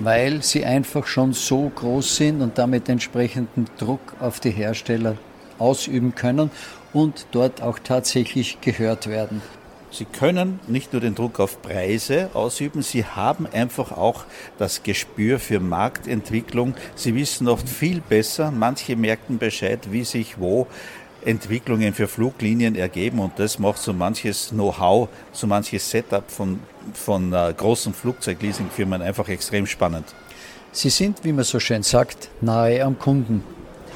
weil 0.00 0.42
sie 0.42 0.64
einfach 0.64 1.06
schon 1.06 1.32
so 1.32 1.70
groß 1.74 2.16
sind 2.16 2.42
und 2.42 2.58
damit 2.58 2.88
entsprechenden 2.88 3.66
Druck 3.78 4.00
auf 4.20 4.40
die 4.40 4.50
Hersteller 4.50 5.16
ausüben 5.58 6.14
können 6.14 6.50
und 6.92 7.26
dort 7.32 7.62
auch 7.62 7.78
tatsächlich 7.78 8.60
gehört 8.60 9.06
werden. 9.06 9.42
Sie 9.90 10.06
können 10.06 10.58
nicht 10.66 10.92
nur 10.92 11.00
den 11.00 11.14
Druck 11.14 11.38
auf 11.38 11.62
Preise 11.62 12.30
ausüben, 12.34 12.82
Sie 12.82 13.04
haben 13.04 13.46
einfach 13.46 13.92
auch 13.92 14.24
das 14.58 14.82
Gespür 14.82 15.38
für 15.38 15.60
Marktentwicklung. 15.60 16.74
Sie 16.96 17.14
wissen 17.14 17.46
oft 17.46 17.68
viel 17.68 18.00
besser, 18.00 18.50
manche 18.50 18.96
merken 18.96 19.38
Bescheid, 19.38 19.92
wie 19.92 20.02
sich 20.02 20.40
wo 20.40 20.66
Entwicklungen 21.24 21.94
für 21.94 22.08
Fluglinien 22.08 22.74
ergeben 22.76 23.18
und 23.18 23.38
das 23.38 23.58
macht 23.58 23.78
so 23.78 23.92
manches 23.92 24.50
Know-how, 24.50 25.08
so 25.32 25.46
manches 25.46 25.90
Setup 25.90 26.30
von, 26.30 26.60
von 26.92 27.32
äh, 27.32 27.54
großen 27.56 27.94
Flugzeugleasingfirmen 27.94 29.02
einfach 29.02 29.28
extrem 29.28 29.66
spannend. 29.66 30.14
Sie 30.72 30.90
sind, 30.90 31.24
wie 31.24 31.32
man 31.32 31.44
so 31.44 31.60
schön 31.60 31.82
sagt, 31.82 32.28
nahe 32.40 32.84
am 32.84 32.98
Kunden. 32.98 33.44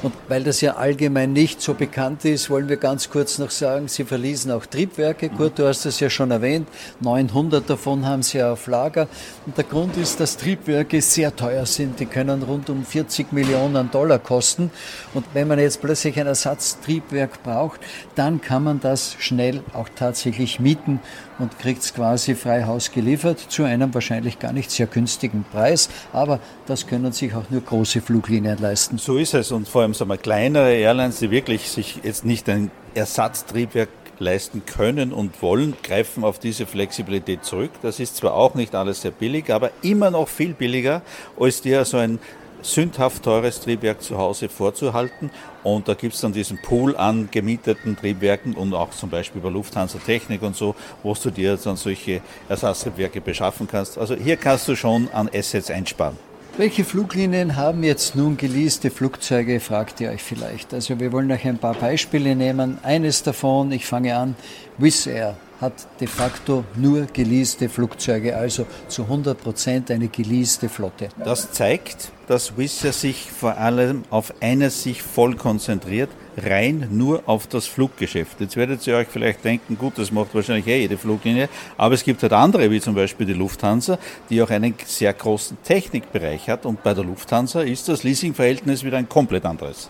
Und 0.01 0.13
weil 0.29 0.43
das 0.43 0.61
ja 0.61 0.75
allgemein 0.75 1.33
nicht 1.33 1.61
so 1.61 1.73
bekannt 1.73 2.23
ist, 2.23 2.49
wollen 2.49 2.69
wir 2.69 2.77
ganz 2.77 3.09
kurz 3.09 3.37
noch 3.37 3.51
sagen, 3.51 3.89
Sie 3.89 4.05
verließen 4.05 4.49
auch 4.51 4.65
Triebwerke. 4.65 5.29
Kurt, 5.29 5.59
du 5.59 5.67
hast 5.67 5.85
das 5.85 5.99
ja 5.99 6.09
schon 6.09 6.31
erwähnt. 6.31 6.69
900 7.01 7.69
davon 7.69 8.05
haben 8.05 8.23
Sie 8.23 8.41
auf 8.41 8.67
Lager. 8.67 9.09
Und 9.45 9.57
der 9.57 9.65
Grund 9.65 9.97
ist, 9.97 10.21
dass 10.21 10.37
Triebwerke 10.37 11.01
sehr 11.01 11.35
teuer 11.35 11.65
sind. 11.65 11.99
Die 11.99 12.05
können 12.05 12.43
rund 12.43 12.69
um 12.69 12.85
40 12.85 13.33
Millionen 13.33 13.91
Dollar 13.91 14.19
kosten. 14.19 14.71
Und 15.13 15.25
wenn 15.33 15.49
man 15.49 15.59
jetzt 15.59 15.81
plötzlich 15.81 16.17
ein 16.17 16.27
Ersatztriebwerk 16.27 17.43
braucht, 17.43 17.81
dann 18.15 18.39
kann 18.39 18.63
man 18.63 18.79
das 18.79 19.17
schnell 19.19 19.63
auch 19.73 19.89
tatsächlich 19.93 20.61
mieten 20.61 21.01
und 21.39 21.57
kriegt 21.57 21.81
es 21.81 21.93
quasi 21.93 22.35
frei 22.35 22.65
Haus 22.65 22.91
geliefert 22.91 23.39
zu 23.39 23.63
einem 23.63 23.93
wahrscheinlich 23.93 24.39
gar 24.39 24.53
nicht 24.53 24.69
sehr 24.71 24.87
günstigen 24.87 25.45
Preis. 25.51 25.89
Aber 26.13 26.39
das 26.67 26.85
können 26.85 27.11
sich 27.11 27.33
auch 27.33 27.49
nur 27.49 27.61
große 27.61 28.01
Fluglinien 28.01 28.57
leisten. 28.59 28.97
So 28.97 29.17
ist 29.17 29.33
es. 29.33 29.51
Und 29.51 29.67
vor 29.67 29.81
allem 29.81 29.93
sagen 29.93 30.09
wir, 30.09 30.17
kleinere 30.17 30.73
Airlines, 30.73 31.19
die 31.19 31.31
wirklich 31.31 31.69
sich 31.69 31.99
jetzt 32.03 32.25
nicht 32.25 32.47
ein 32.49 32.71
Ersatztriebwerk 32.93 33.89
leisten 34.19 34.63
können 34.65 35.13
und 35.13 35.41
wollen, 35.41 35.75
greifen 35.81 36.23
auf 36.23 36.39
diese 36.39 36.65
Flexibilität 36.65 37.45
zurück. 37.45 37.71
Das 37.81 37.99
ist 37.99 38.17
zwar 38.17 38.33
auch 38.33 38.53
nicht 38.53 38.75
alles 38.75 39.01
sehr 39.01 39.11
billig, 39.11 39.51
aber 39.51 39.71
immer 39.81 40.11
noch 40.11 40.27
viel 40.27 40.53
billiger, 40.53 41.01
als 41.39 41.61
dir 41.61 41.85
so 41.85 41.97
ein 41.97 42.19
sündhaft 42.61 43.23
teures 43.23 43.61
Triebwerk 43.61 44.01
zu 44.01 44.17
Hause 44.17 44.49
vorzuhalten. 44.49 45.29
Und 45.63 45.87
da 45.87 45.93
gibt 45.93 46.13
es 46.13 46.21
dann 46.21 46.33
diesen 46.33 46.61
Pool 46.61 46.95
an 46.95 47.29
gemieteten 47.31 47.97
Triebwerken 47.97 48.53
und 48.53 48.73
auch 48.73 48.91
zum 48.91 49.09
Beispiel 49.09 49.41
bei 49.41 49.49
Lufthansa 49.49 49.99
Technik 49.99 50.41
und 50.41 50.55
so, 50.55 50.75
wo 51.03 51.13
du 51.13 51.29
dir 51.29 51.57
dann 51.57 51.75
solche 51.75 52.21
Ersatztriebwerke 52.47 53.21
beschaffen 53.21 53.67
kannst. 53.67 53.97
Also 53.97 54.15
hier 54.15 54.37
kannst 54.37 54.67
du 54.67 54.75
schon 54.75 55.09
an 55.13 55.29
Assets 55.33 55.69
einsparen. 55.69 56.17
Welche 56.57 56.83
Fluglinien 56.83 57.55
haben 57.55 57.83
jetzt 57.83 58.15
nun 58.15 58.35
geleaste 58.35 58.91
Flugzeuge, 58.91 59.61
fragt 59.61 60.01
ihr 60.01 60.09
euch 60.09 60.21
vielleicht. 60.21 60.73
Also 60.73 60.99
wir 60.99 61.13
wollen 61.13 61.31
euch 61.31 61.47
ein 61.47 61.57
paar 61.57 61.75
Beispiele 61.75 62.35
nehmen. 62.35 62.79
Eines 62.83 63.23
davon, 63.23 63.71
ich 63.71 63.85
fange 63.85 64.17
an, 64.17 64.35
Wizz 64.77 65.07
Air 65.07 65.37
hat 65.61 65.73
de 65.99 66.07
facto 66.07 66.63
nur 66.75 67.07
geleaste 67.07 67.67
Flugzeuge, 67.69 68.35
also 68.35 68.65
zu 68.87 69.03
100 69.03 69.39
Prozent 69.39 69.91
eine 69.91 70.07
geleaste 70.07 70.69
Flotte. 70.69 71.09
Das 71.23 71.51
zeigt, 71.51 72.11
dass 72.27 72.57
Wizz 72.57 73.01
sich 73.01 73.29
vor 73.31 73.57
allem 73.57 74.03
auf 74.09 74.33
eines 74.39 74.83
sich 74.83 75.01
voll 75.01 75.35
konzentriert, 75.35 76.09
rein 76.37 76.87
nur 76.91 77.23
auf 77.25 77.47
das 77.47 77.65
Fluggeschäft. 77.65 78.39
Jetzt 78.39 78.55
werdet 78.55 78.85
ihr 78.87 78.95
euch 78.95 79.07
vielleicht 79.07 79.43
denken, 79.43 79.77
gut, 79.77 79.97
das 79.97 80.11
macht 80.11 80.33
wahrscheinlich 80.33 80.67
eh 80.67 80.81
jede 80.81 80.97
Fluglinie, 80.97 81.49
aber 81.75 81.95
es 81.95 82.03
gibt 82.03 82.21
halt 82.21 82.33
andere, 82.33 82.71
wie 82.71 82.79
zum 82.79 82.95
Beispiel 82.95 83.25
die 83.25 83.33
Lufthansa, 83.33 83.97
die 84.29 84.41
auch 84.41 84.49
einen 84.49 84.75
sehr 84.85 85.13
großen 85.13 85.57
Technikbereich 85.63 86.49
hat 86.49 86.65
und 86.65 86.83
bei 86.83 86.93
der 86.93 87.03
Lufthansa 87.03 87.61
ist 87.61 87.89
das 87.89 88.03
Leasingverhältnis 88.03 88.83
wieder 88.83 88.97
ein 88.97 89.09
komplett 89.09 89.45
anderes. 89.45 89.89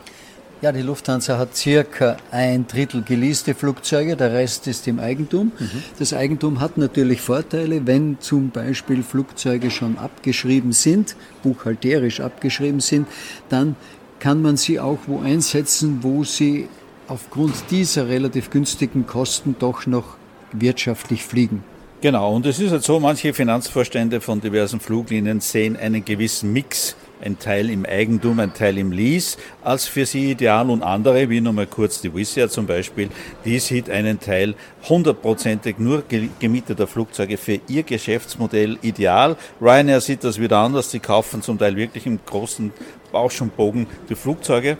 Ja, 0.62 0.74
die 0.74 0.82
Lufthansa 0.82 1.38
hat 1.38 1.56
circa 1.56 2.18
ein 2.32 2.68
Drittel 2.68 3.02
geleaste 3.02 3.56
Flugzeuge, 3.56 4.18
der 4.18 4.34
Rest 4.34 4.68
ist 4.68 4.90
im 4.90 5.00
Eigentum. 5.00 5.54
Mhm. 5.58 5.84
Das 5.98 6.14
Eigentum 6.14 6.60
hat 6.60 6.78
natürlich 6.78 7.22
Vorteile, 7.22 7.88
wenn 7.88 8.18
zum 8.20 8.50
Beispiel 8.50 9.02
Flugzeuge 9.02 9.72
schon 9.72 9.98
abgeschrieben 9.98 10.74
sind, 10.74 11.16
buchhalterisch 11.44 12.20
abgeschrieben 12.20 12.82
sind, 12.82 13.08
dann 13.48 13.78
kann 14.20 14.42
man 14.42 14.58
sie 14.58 14.82
auch 14.82 15.00
wo 15.08 15.22
einsetzen, 15.22 16.00
wo 16.02 16.26
sie 16.26 16.68
aufgrund 17.08 17.54
dieser 17.72 18.10
relativ 18.10 18.50
günstigen 18.50 19.08
Kosten 19.08 19.56
doch 19.58 19.86
noch 19.86 20.18
wirtschaftlich 20.52 21.24
fliegen. 21.24 21.64
Genau, 22.02 22.36
und 22.36 22.46
es 22.46 22.60
ist 22.60 22.72
halt 22.72 22.84
so, 22.84 23.00
manche 23.00 23.34
Finanzvorstände 23.34 24.20
von 24.20 24.42
diversen 24.42 24.82
Fluglinien 24.82 25.40
sehen 25.40 25.78
einen 25.78 26.04
gewissen 26.04 26.52
Mix 26.52 26.98
ein 27.22 27.40
Teil 27.40 27.70
im 27.70 27.86
Eigentum, 27.86 28.40
ein 28.40 28.54
Teil 28.54 28.78
im 28.78 28.92
Lease, 28.92 29.38
als 29.64 29.88
für 29.88 30.06
sie 30.06 30.32
ideal 30.32 30.70
und 30.70 30.84
andere, 30.84 31.30
wie 31.30 31.42
nochmal 31.42 31.68
kurz 31.68 32.02
die 32.02 32.12
Air 32.36 32.50
zum 32.50 32.66
Beispiel, 32.66 33.10
die 33.46 33.60
sieht 33.60 33.90
einen 33.90 34.20
Teil 34.20 34.56
hundertprozentig 34.88 35.78
nur 35.80 36.04
gemieteter 36.40 36.88
Flugzeuge 36.88 37.38
für 37.38 37.60
ihr 37.68 37.84
Geschäftsmodell 37.84 38.78
ideal. 38.82 39.36
Ryanair 39.62 40.02
sieht 40.02 40.24
das 40.24 40.40
wieder 40.40 40.58
anders, 40.60 40.92
sie 40.92 41.00
kaufen 41.00 41.42
zum 41.42 41.58
Teil 41.58 41.76
wirklich 41.76 42.06
im 42.06 42.20
großen 42.26 42.72
Bausch 43.12 43.42
und 43.42 43.56
Bogen 43.56 43.88
die 44.10 44.16
Flugzeuge 44.16 44.78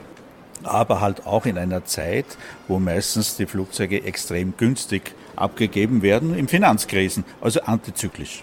aber 0.62 1.00
halt 1.00 1.26
auch 1.26 1.46
in 1.46 1.58
einer 1.58 1.84
Zeit, 1.84 2.26
wo 2.68 2.78
meistens 2.78 3.36
die 3.36 3.46
Flugzeuge 3.46 4.04
extrem 4.04 4.54
günstig 4.56 5.14
abgegeben 5.36 6.02
werden, 6.02 6.36
im 6.36 6.48
Finanzkrisen, 6.48 7.24
also 7.40 7.62
antizyklisch. 7.62 8.42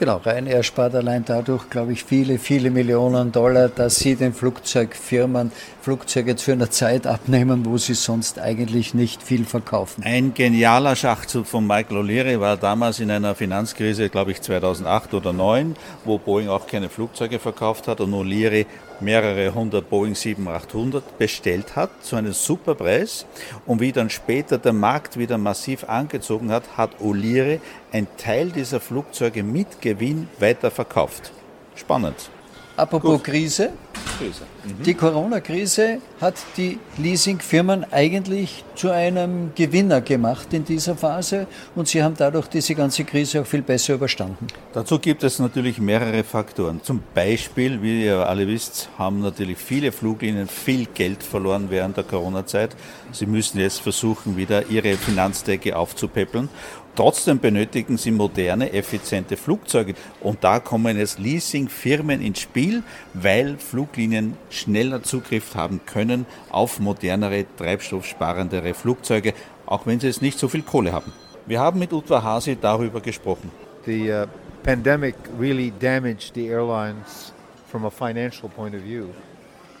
Genau, 0.00 0.16
Ryanair 0.16 0.62
spart 0.62 0.94
allein 0.94 1.26
dadurch, 1.26 1.68
glaube 1.68 1.92
ich, 1.92 2.04
viele, 2.04 2.38
viele 2.38 2.70
Millionen 2.70 3.32
Dollar, 3.32 3.68
dass 3.68 3.96
sie 3.96 4.16
den 4.16 4.32
Flugzeugfirmen 4.32 5.52
Flugzeuge 5.82 6.36
zu 6.36 6.52
einer 6.52 6.70
Zeit 6.70 7.06
abnehmen, 7.06 7.66
wo 7.66 7.76
sie 7.76 7.92
sonst 7.92 8.38
eigentlich 8.38 8.94
nicht 8.94 9.22
viel 9.22 9.44
verkaufen. 9.44 10.02
Ein 10.02 10.32
genialer 10.32 10.96
Schachzug 10.96 11.46
von 11.46 11.66
Michael 11.66 11.98
O'Leary 11.98 12.40
war 12.40 12.56
damals 12.56 13.00
in 13.00 13.10
einer 13.10 13.34
Finanzkrise, 13.34 14.08
glaube 14.08 14.30
ich 14.30 14.40
2008 14.40 15.12
oder 15.12 15.32
2009, 15.32 15.76
wo 16.06 16.16
Boeing 16.16 16.48
auch 16.48 16.66
keine 16.66 16.88
Flugzeuge 16.88 17.38
verkauft 17.38 17.86
hat 17.86 18.00
und 18.00 18.14
O'Leary 18.14 18.64
mehrere 19.00 19.54
hundert 19.54 19.88
Boeing 19.88 20.14
7800 20.14 21.18
bestellt 21.18 21.76
hat 21.76 21.90
zu 22.02 22.16
einem 22.16 22.32
super 22.32 22.74
Preis 22.74 23.26
und 23.66 23.80
wie 23.80 23.92
dann 23.92 24.10
später 24.10 24.58
der 24.58 24.72
Markt 24.72 25.18
wieder 25.18 25.38
massiv 25.38 25.84
angezogen 25.84 26.50
hat, 26.50 26.76
hat 26.76 26.90
O'Leary 27.00 27.60
ein 27.92 28.06
Teil 28.16 28.50
dieser 28.50 28.80
Flugzeuge 28.80 29.42
mit 29.42 29.80
Gewinn 29.80 30.28
weiterverkauft. 30.38 31.32
Spannend. 31.74 32.30
Apropos 32.76 33.16
Gut. 33.16 33.24
Krise. 33.24 33.70
Krise. 34.18 34.42
Mhm. 34.64 34.82
Die 34.84 34.94
Corona-Krise 34.94 35.98
hat 36.20 36.34
die 36.56 36.78
Leasingfirmen 36.96 37.84
eigentlich 37.92 38.64
zu 38.74 38.90
einem 38.90 39.52
Gewinner 39.54 40.00
gemacht 40.00 40.52
in 40.52 40.64
dieser 40.64 40.96
Phase 40.96 41.46
und 41.74 41.88
sie 41.88 42.02
haben 42.02 42.14
dadurch 42.16 42.46
diese 42.46 42.74
ganze 42.74 43.04
Krise 43.04 43.42
auch 43.42 43.46
viel 43.46 43.60
besser 43.62 43.94
überstanden. 43.94 44.46
Dazu 44.72 44.98
gibt 44.98 45.24
es 45.24 45.38
natürlich 45.38 45.78
mehrere 45.78 46.24
Faktoren. 46.24 46.82
Zum 46.82 47.02
Beispiel, 47.14 47.82
wie 47.82 48.06
ihr 48.06 48.26
alle 48.26 48.46
wisst, 48.46 48.88
haben 48.96 49.20
natürlich 49.20 49.58
viele 49.58 49.92
Fluglinien 49.92 50.48
viel 50.48 50.86
Geld 50.86 51.22
verloren 51.22 51.66
während 51.68 51.98
der 51.98 52.04
Corona-Zeit. 52.04 52.76
Sie 53.12 53.26
müssen 53.26 53.58
jetzt 53.58 53.80
versuchen, 53.80 54.36
wieder 54.36 54.66
ihre 54.70 54.94
Finanzdecke 54.94 55.76
aufzupäppeln 55.76 56.48
Trotzdem 56.96 57.38
benötigen 57.38 57.96
sie 57.96 58.10
moderne, 58.10 58.72
effiziente 58.72 59.36
Flugzeuge. 59.36 59.94
Und 60.20 60.42
da 60.42 60.60
kommen 60.60 60.98
jetzt 60.98 61.18
Leasingfirmen 61.18 62.20
ins 62.20 62.40
Spiel, 62.40 62.82
weil 63.14 63.58
Fluglinien 63.58 64.36
schneller 64.50 65.02
Zugriff 65.02 65.54
haben 65.54 65.80
können 65.86 66.26
auf 66.50 66.80
modernere, 66.80 67.46
treibstoffsparendere 67.56 68.74
Flugzeuge, 68.74 69.34
auch 69.66 69.86
wenn 69.86 70.00
sie 70.00 70.08
jetzt 70.08 70.22
nicht 70.22 70.38
so 70.38 70.48
viel 70.48 70.62
Kohle 70.62 70.92
haben. 70.92 71.12
Wir 71.46 71.60
haben 71.60 71.78
mit 71.78 71.92
Utwa 71.92 72.22
Hasi 72.22 72.56
darüber 72.60 73.00
gesprochen. 73.00 73.50
The 73.86 74.10
uh, 74.10 74.26
pandemic 74.62 75.14
really 75.38 75.72
damaged 75.80 76.34
the 76.34 76.48
airlines 76.48 77.32
from 77.70 77.84
a 77.84 77.90
financial 77.90 78.48
point 78.48 78.74
of 78.74 78.82
view. 78.82 79.06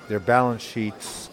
Their 0.08 0.20
balance 0.20 0.62
sheets 0.62 1.29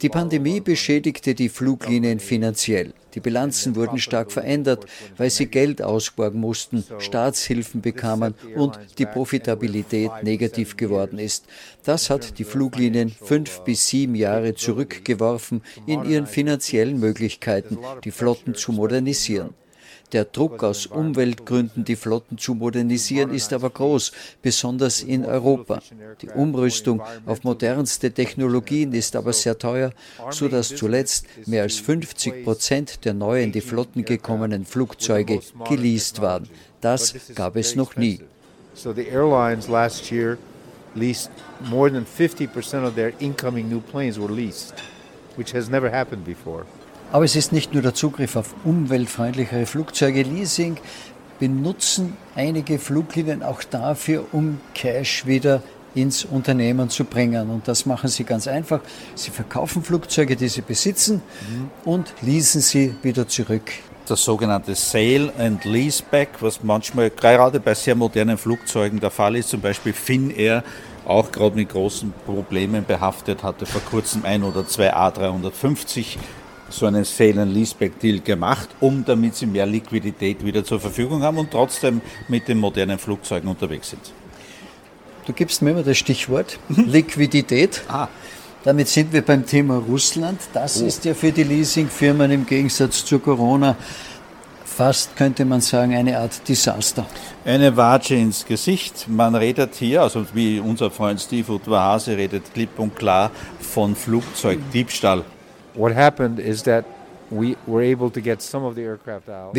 die 0.00 0.08
Pandemie 0.08 0.60
beschädigte 0.60 1.34
die 1.34 1.48
Fluglinien 1.48 2.20
finanziell. 2.20 2.92
Die 3.14 3.20
Bilanzen 3.20 3.76
wurden 3.76 3.98
stark 3.98 4.32
verändert, 4.32 4.86
weil 5.16 5.30
sie 5.30 5.46
Geld 5.46 5.82
ausborgen 5.82 6.40
mussten, 6.40 6.84
Staatshilfen 6.98 7.80
bekamen 7.80 8.34
und 8.56 8.78
die 8.98 9.06
Profitabilität 9.06 10.10
negativ 10.22 10.76
geworden 10.76 11.18
ist. 11.18 11.46
Das 11.84 12.10
hat 12.10 12.38
die 12.38 12.44
Fluglinien 12.44 13.10
fünf 13.10 13.60
bis 13.60 13.86
sieben 13.86 14.14
Jahre 14.14 14.54
zurückgeworfen 14.54 15.62
in 15.86 16.04
ihren 16.04 16.26
finanziellen 16.26 16.98
Möglichkeiten, 16.98 17.78
die 18.04 18.10
Flotten 18.10 18.54
zu 18.54 18.72
modernisieren. 18.72 19.54
Der 20.14 20.24
Druck 20.24 20.62
aus 20.62 20.86
Umweltgründen, 20.86 21.84
die 21.84 21.96
Flotten 21.96 22.38
zu 22.38 22.54
modernisieren, 22.54 23.34
ist 23.34 23.52
aber 23.52 23.68
groß, 23.68 24.12
besonders 24.42 25.02
in 25.02 25.24
Europa. 25.24 25.82
Die 26.22 26.28
Umrüstung 26.28 27.02
auf 27.26 27.42
modernste 27.42 28.12
Technologien 28.12 28.92
ist 28.92 29.16
aber 29.16 29.32
sehr 29.32 29.58
teuer, 29.58 29.90
sodass 30.30 30.68
zuletzt 30.68 31.26
mehr 31.46 31.62
als 31.62 31.80
50 31.80 32.44
Prozent 32.44 33.04
der 33.04 33.12
neu 33.12 33.42
in 33.42 33.50
die 33.50 33.60
Flotten 33.60 34.04
gekommenen 34.04 34.64
Flugzeuge 34.64 35.40
geleast 35.68 36.22
waren. 36.22 36.48
Das 36.80 37.12
gab 37.34 37.56
es 37.56 37.74
noch 37.74 37.96
nie. 37.96 38.20
leased 40.96 41.30
more 41.62 41.90
than 41.90 42.06
50% 42.06 42.86
of 42.86 42.94
their 42.94 43.12
incoming 43.18 43.68
new 43.68 43.80
planes 43.80 44.16
were 44.16 44.28
leased, 44.28 44.78
which 45.34 45.50
has 45.50 45.68
never 45.68 45.90
happened 45.90 46.24
before. 46.24 46.66
Aber 47.12 47.24
es 47.24 47.36
ist 47.36 47.52
nicht 47.52 47.72
nur 47.72 47.82
der 47.82 47.94
Zugriff 47.94 48.36
auf 48.36 48.54
umweltfreundlichere 48.64 49.66
Flugzeuge. 49.66 50.22
Leasing 50.22 50.76
benutzen 51.38 52.16
einige 52.34 52.78
Fluglinien 52.78 53.42
auch 53.42 53.62
dafür, 53.62 54.26
um 54.32 54.60
Cash 54.74 55.26
wieder 55.26 55.62
ins 55.94 56.24
Unternehmen 56.24 56.90
zu 56.90 57.04
bringen. 57.04 57.50
Und 57.50 57.68
das 57.68 57.86
machen 57.86 58.08
sie 58.08 58.24
ganz 58.24 58.48
einfach. 58.48 58.80
Sie 59.14 59.30
verkaufen 59.30 59.82
Flugzeuge, 59.82 60.36
die 60.36 60.48
sie 60.48 60.62
besitzen 60.62 61.22
mhm. 61.48 61.70
und 61.84 62.12
leasen 62.20 62.60
sie 62.60 62.94
wieder 63.02 63.28
zurück. 63.28 63.70
Das 64.06 64.22
sogenannte 64.22 64.74
Sale 64.74 65.32
and 65.38 65.64
Leaseback, 65.64 66.28
was 66.40 66.62
manchmal 66.62 67.08
gerade 67.10 67.58
bei 67.58 67.74
sehr 67.74 67.94
modernen 67.94 68.36
Flugzeugen 68.36 69.00
der 69.00 69.10
Fall 69.10 69.36
ist, 69.36 69.48
zum 69.48 69.62
Beispiel 69.62 69.94
Finnair, 69.94 70.62
auch 71.06 71.32
gerade 71.32 71.56
mit 71.56 71.70
großen 71.70 72.12
Problemen 72.26 72.84
behaftet, 72.84 73.42
hatte 73.42 73.64
vor 73.64 73.80
kurzem 73.82 74.24
ein 74.24 74.42
oder 74.42 74.66
zwei 74.66 74.94
A350 74.94 76.16
so 76.68 76.86
einen 76.86 77.04
Sale 77.04 77.42
and 77.42 77.52
Leaseback 77.52 77.98
Deal 78.00 78.20
gemacht, 78.20 78.68
um 78.80 79.04
damit 79.04 79.36
sie 79.36 79.46
mehr 79.46 79.66
Liquidität 79.66 80.44
wieder 80.44 80.64
zur 80.64 80.80
Verfügung 80.80 81.22
haben 81.22 81.38
und 81.38 81.50
trotzdem 81.50 82.00
mit 82.28 82.48
den 82.48 82.58
modernen 82.58 82.98
Flugzeugen 82.98 83.48
unterwegs 83.48 83.90
sind. 83.90 84.12
Du 85.26 85.32
gibst 85.32 85.62
mir 85.62 85.70
immer 85.70 85.82
das 85.82 85.98
Stichwort 85.98 86.58
mhm. 86.68 86.84
Liquidität. 86.88 87.82
Ah. 87.88 88.08
Damit 88.64 88.88
sind 88.88 89.12
wir 89.12 89.22
beim 89.22 89.44
Thema 89.44 89.76
Russland. 89.76 90.40
Das 90.52 90.80
oh. 90.80 90.86
ist 90.86 91.04
ja 91.04 91.14
für 91.14 91.32
die 91.32 91.42
Leasingfirmen 91.42 92.30
im 92.30 92.46
Gegensatz 92.46 93.04
zu 93.04 93.18
Corona 93.18 93.76
fast, 94.74 95.16
könnte 95.16 95.44
man 95.44 95.60
sagen, 95.60 95.94
eine 95.94 96.18
Art 96.18 96.48
Desaster. 96.48 97.06
Eine 97.44 97.76
Watsche 97.76 98.16
ins 98.16 98.44
Gesicht. 98.44 99.06
Man 99.08 99.34
redet 99.34 99.74
hier, 99.76 100.02
also 100.02 100.26
wie 100.34 100.58
unser 100.58 100.90
Freund 100.90 101.20
Steve 101.20 101.52
Udvahase 101.52 102.16
redet 102.16 102.52
klipp 102.52 102.78
und 102.78 102.96
klar 102.96 103.30
von 103.60 103.94
Flugzeugdiebstahl. 103.94 105.24
What 105.74 105.94
happened 105.94 106.38
is 106.38 106.62
that 106.64 106.84
wir 107.30 107.54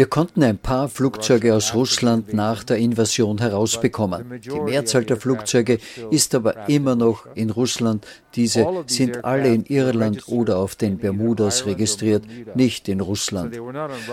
konnten 0.06 0.44
ein 0.44 0.58
paar 0.58 0.88
Flugzeuge 0.88 1.54
aus 1.54 1.74
Russland 1.74 2.34
nach 2.34 2.64
der 2.64 2.78
Invasion 2.78 3.40
herausbekommen. 3.40 4.40
Die 4.40 4.60
Mehrzahl 4.60 5.04
der 5.04 5.18
Flugzeuge 5.18 5.80
ist 6.12 6.36
aber 6.36 6.70
immer 6.70 6.96
noch 6.96 7.26
in 7.36 7.50
Russland. 7.50 8.06
Diese 8.36 8.66
sind 8.88 9.26
alle 9.26 9.54
in 9.54 9.66
Irland 9.66 10.28
oder 10.28 10.58
auf 10.58 10.76
den 10.76 10.98
Bermudas 10.98 11.66
registriert, 11.66 12.24
nicht 12.56 12.88
in 12.88 13.02
Russland. 13.02 13.60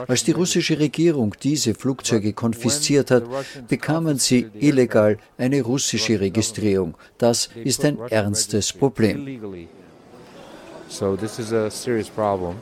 Als 0.08 0.24
die 0.24 0.32
russische 0.32 0.78
Regierung 0.78 1.34
diese 1.42 1.74
Flugzeuge 1.74 2.32
konfisziert 2.32 3.10
hat, 3.10 3.24
bekamen 3.68 4.18
sie 4.18 4.48
illegal 4.58 5.18
eine 5.36 5.62
russische 5.62 6.20
Registrierung. 6.20 6.94
Das 7.18 7.50
ist 7.54 7.84
ein 7.84 7.98
ernstes 8.08 8.72
Problem. 8.72 9.68
So 10.92 11.16
this 11.16 11.38
is 11.38 11.54
a 11.54 11.70
serious 11.70 12.10
problem. 12.10 12.56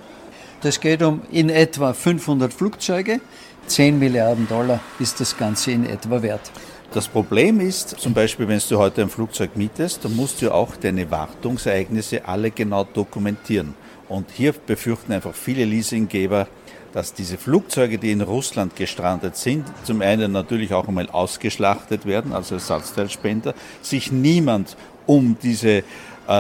Das 0.62 0.78
geht 0.78 1.02
um 1.02 1.22
in 1.32 1.50
etwa 1.50 1.92
500 1.92 2.54
Flugzeuge. 2.54 3.20
10 3.66 3.99
Milliarden 3.99 4.46
Dollar 4.46 4.78
ist 5.00 5.20
das 5.20 5.37
Ganze 5.37 5.72
in 5.72 5.84
etwa 5.84 6.22
wert. 6.22 6.52
Das 6.92 7.08
Problem 7.08 7.60
ist, 7.60 7.88
zum 7.99 8.14
Beispiel, 8.14 8.46
wenn 8.46 8.60
du 8.68 8.78
heute 8.78 9.02
ein 9.02 9.08
Flugzeug 9.08 9.56
mietest, 9.56 10.04
dann 10.04 10.14
musst 10.14 10.42
du 10.42 10.54
auch 10.54 10.76
deine 10.76 11.10
Wartungsereignisse 11.10 12.25
alle 12.25 12.52
genau 12.52 12.84
dokumentieren. 12.84 13.75
Und 14.08 14.30
hier 14.30 14.52
befürchten 14.52 15.12
einfach 15.12 15.34
viele 15.34 15.64
Leasinggeber, 15.64 16.46
dass 16.92 17.14
diese 17.14 17.37
Flugzeuge, 17.37 17.99
die 17.99 18.12
in 18.12 18.20
Russland 18.20 18.76
gestrandet 18.76 19.37
sind, 19.37 19.64
zum 19.84 20.02
einen 20.02 20.30
natürlich 20.30 20.72
auch 20.72 20.87
einmal 20.87 21.08
ausgeschlachtet 21.10 22.06
werden, 22.06 22.32
also 22.32 22.56
Ersatzteilspender, 22.56 23.54
sich 23.82 24.12
niemand 24.12 24.76
um 25.06 25.37
diese 25.42 25.82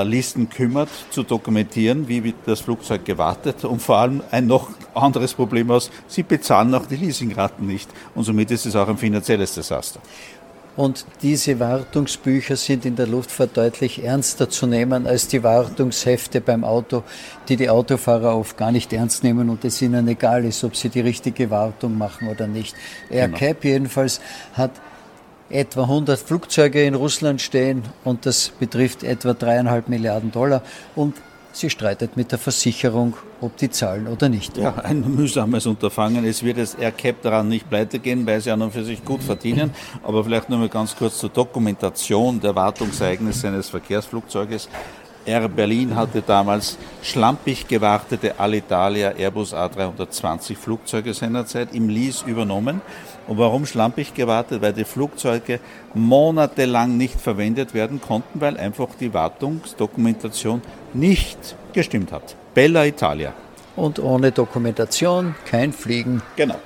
Listen 0.04 0.48
kümmert, 0.48 0.88
zu 1.10 1.22
dokumentieren, 1.22 2.06
wie 2.08 2.22
wird 2.22 2.36
das 2.46 2.60
Flugzeug 2.60 3.04
gewartet 3.04 3.64
und 3.64 3.82
vor 3.82 3.98
allem 3.98 4.22
ein 4.30 4.46
noch 4.46 4.70
anderes 4.94 5.34
Problem 5.34 5.70
aus, 5.70 5.90
sie 6.06 6.22
bezahlen 6.22 6.74
auch 6.74 6.86
die 6.86 6.96
Leasingraten 6.96 7.66
nicht 7.66 7.90
und 8.14 8.24
somit 8.24 8.50
ist 8.50 8.66
es 8.66 8.76
auch 8.76 8.88
ein 8.88 8.98
finanzielles 8.98 9.54
Desaster. 9.54 10.00
Und 10.76 11.04
diese 11.20 11.58
Wartungsbücher 11.58 12.56
sind 12.56 12.86
in 12.86 12.94
der 12.94 13.06
Luftfahrt 13.06 13.56
deutlich 13.56 14.04
ernster 14.04 14.48
zu 14.48 14.66
nehmen 14.66 15.06
als 15.06 15.26
die 15.26 15.42
Wartungshefte 15.42 16.40
beim 16.40 16.64
Auto, 16.64 17.02
die 17.48 17.56
die 17.56 17.68
Autofahrer 17.68 18.36
oft 18.36 18.56
gar 18.56 18.70
nicht 18.70 18.92
ernst 18.92 19.24
nehmen 19.24 19.50
und 19.50 19.64
es 19.64 19.82
ihnen 19.82 20.06
egal 20.06 20.44
ist, 20.44 20.62
ob 20.62 20.76
sie 20.76 20.88
die 20.88 21.00
richtige 21.00 21.50
Wartung 21.50 21.98
machen 21.98 22.28
oder 22.28 22.46
nicht. 22.46 22.76
AirCap 23.10 23.60
genau. 23.60 23.74
jedenfalls 23.74 24.20
hat 24.54 24.70
etwa 25.50 25.82
100 25.82 26.18
Flugzeuge 26.18 26.84
in 26.84 26.94
Russland 26.94 27.40
stehen 27.40 27.82
und 28.04 28.24
das 28.26 28.50
betrifft 28.58 29.02
etwa 29.02 29.34
dreieinhalb 29.34 29.88
Milliarden 29.88 30.30
Dollar 30.30 30.62
und 30.94 31.14
sie 31.52 31.70
streitet 31.70 32.16
mit 32.16 32.30
der 32.32 32.38
Versicherung, 32.38 33.14
ob 33.40 33.56
die 33.56 33.70
zahlen 33.70 34.06
oder 34.06 34.28
nicht. 34.28 34.56
Ja, 34.56 34.76
ein 34.76 35.14
mühsames 35.14 35.66
Unterfangen. 35.66 36.24
Es 36.24 36.42
wird 36.42 36.58
jetzt 36.58 36.78
AirCap 36.78 37.22
daran 37.22 37.48
nicht 37.48 37.68
pleite 37.68 37.98
gehen, 37.98 38.26
weil 38.26 38.40
sie 38.40 38.50
an 38.50 38.62
und 38.62 38.72
für 38.72 38.84
sich 38.84 39.04
gut 39.04 39.22
verdienen. 39.22 39.72
Aber 40.02 40.24
vielleicht 40.24 40.48
nur 40.48 40.58
mal 40.58 40.68
ganz 40.68 40.94
kurz 40.94 41.18
zur 41.18 41.30
Dokumentation 41.30 42.40
der 42.40 42.54
Wartungsereignisse 42.54 43.48
eines 43.48 43.68
Verkehrsflugzeuges. 43.68 44.68
Air 45.26 45.48
Berlin 45.48 45.94
hatte 45.96 46.22
damals 46.22 46.78
schlampig 47.02 47.68
gewartete 47.68 48.38
Alitalia 48.40 49.10
Airbus 49.10 49.52
A320 49.52 50.56
Flugzeuge 50.56 51.12
seinerzeit 51.12 51.74
im 51.74 51.88
Lease 51.88 52.24
übernommen. 52.26 52.80
Und 53.26 53.38
warum 53.38 53.66
schlampig 53.66 54.14
gewartet? 54.14 54.62
Weil 54.62 54.72
die 54.72 54.84
Flugzeuge 54.84 55.60
monatelang 55.94 56.96
nicht 56.96 57.20
verwendet 57.20 57.74
werden 57.74 58.00
konnten, 58.00 58.40
weil 58.40 58.56
einfach 58.56 58.88
die 58.98 59.14
Wartungsdokumentation 59.14 60.62
nicht 60.94 61.56
gestimmt 61.72 62.12
hat. 62.12 62.34
Bella 62.54 62.84
Italia. 62.86 63.32
Und 63.76 63.98
ohne 63.98 64.32
Dokumentation 64.32 65.34
kein 65.44 65.72
Fliegen. 65.72 66.22
Genau. 66.36 66.56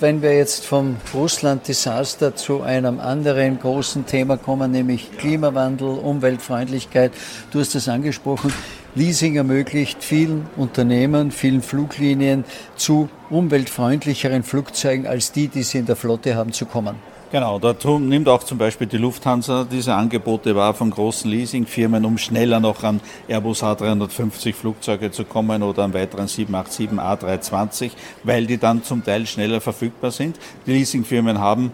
Wenn 0.00 0.22
wir 0.22 0.36
jetzt 0.36 0.64
vom 0.64 0.96
Russland-Desaster 1.12 2.36
zu 2.36 2.62
einem 2.62 3.00
anderen 3.00 3.58
großen 3.58 4.06
Thema 4.06 4.36
kommen, 4.36 4.70
nämlich 4.70 5.10
Klimawandel, 5.18 5.88
Umweltfreundlichkeit, 5.88 7.10
du 7.50 7.58
hast 7.58 7.74
es 7.74 7.88
angesprochen, 7.88 8.52
Leasing 8.94 9.34
ermöglicht 9.34 10.04
vielen 10.04 10.46
Unternehmen, 10.56 11.32
vielen 11.32 11.62
Fluglinien 11.62 12.44
zu 12.76 13.08
umweltfreundlicheren 13.30 14.42
Flugzeugen 14.42 15.06
als 15.06 15.32
die, 15.32 15.48
die 15.48 15.62
sie 15.62 15.78
in 15.78 15.86
der 15.86 15.96
Flotte 15.96 16.34
haben, 16.34 16.52
zu 16.52 16.66
kommen. 16.66 16.96
Genau, 17.30 17.58
da 17.58 17.74
nimmt 17.98 18.26
auch 18.26 18.42
zum 18.42 18.56
Beispiel 18.56 18.86
die 18.86 18.96
Lufthansa 18.96 19.66
diese 19.70 19.92
Angebote 19.92 20.56
wahr 20.56 20.72
von 20.72 20.88
großen 20.90 21.30
Leasingfirmen, 21.30 22.06
um 22.06 22.16
schneller 22.16 22.58
noch 22.58 22.82
an 22.84 23.02
Airbus 23.28 23.62
A350 23.62 24.54
Flugzeuge 24.54 25.10
zu 25.10 25.26
kommen 25.26 25.62
oder 25.62 25.84
an 25.84 25.92
weiteren 25.92 26.26
787 26.26 26.98
A320, 26.98 27.90
weil 28.24 28.46
die 28.46 28.56
dann 28.56 28.82
zum 28.82 29.04
Teil 29.04 29.26
schneller 29.26 29.60
verfügbar 29.60 30.10
sind. 30.10 30.38
Die 30.66 30.72
Leasingfirmen 30.72 31.38
haben 31.38 31.72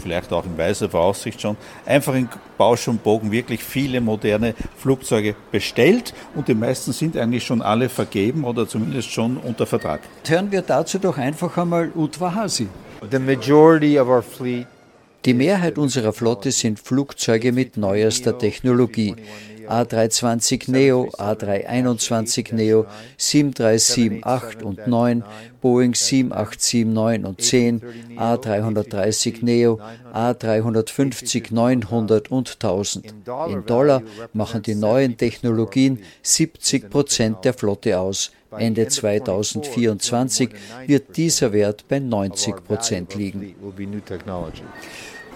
vielleicht 0.00 0.32
auch 0.32 0.44
in 0.44 0.56
weiser 0.58 0.88
Voraussicht 0.88 1.40
schon, 1.40 1.56
einfach 1.86 2.14
in 2.14 2.28
Bausch 2.58 2.88
und 2.88 3.02
Bogen 3.02 3.30
wirklich 3.30 3.62
viele 3.62 4.00
moderne 4.00 4.54
Flugzeuge 4.76 5.34
bestellt 5.50 6.14
und 6.34 6.48
die 6.48 6.54
meisten 6.54 6.92
sind 6.92 7.16
eigentlich 7.16 7.44
schon 7.44 7.62
alle 7.62 7.88
vergeben 7.88 8.44
oder 8.44 8.68
zumindest 8.68 9.10
schon 9.10 9.36
unter 9.36 9.66
Vertrag. 9.66 10.00
Hören 10.26 10.50
wir 10.50 10.62
dazu 10.62 10.98
doch 10.98 11.18
einfach 11.18 11.56
einmal 11.56 11.90
Utwa 11.94 12.34
Hasi. 12.34 12.68
The 13.10 13.18
majority 13.18 13.98
of 13.98 14.08
our 14.08 14.22
fleet 14.22 14.66
die 15.24 15.34
Mehrheit 15.34 15.78
unserer 15.78 16.12
Flotte 16.12 16.52
sind 16.52 16.78
Flugzeuge 16.78 17.52
mit 17.52 17.76
neuester 17.76 18.36
Technologie. 18.38 19.16
A320 19.66 20.70
Neo, 20.70 21.08
A321 21.16 22.54
Neo, 22.54 22.86
737-8 23.18 24.62
und 24.62 24.86
9, 24.86 25.24
Boeing 25.62 25.92
787-9 25.92 27.24
und 27.24 27.40
10, 27.40 27.80
A330 28.16 29.42
Neo, 29.42 29.80
A350 30.12 31.54
900 31.54 32.30
und 32.30 32.52
1000. 32.52 33.14
In 33.48 33.64
Dollar 33.64 34.02
machen 34.34 34.62
die 34.62 34.74
neuen 34.74 35.16
Technologien 35.16 36.00
70 36.22 36.90
Prozent 36.90 37.44
der 37.44 37.54
Flotte 37.54 37.98
aus. 37.98 38.32
Ende 38.58 38.86
2024 38.86 40.50
wird 40.86 41.16
dieser 41.16 41.52
Wert 41.52 41.86
bei 41.88 41.98
90 41.98 42.64
Prozent 42.64 43.14
liegen. 43.14 43.54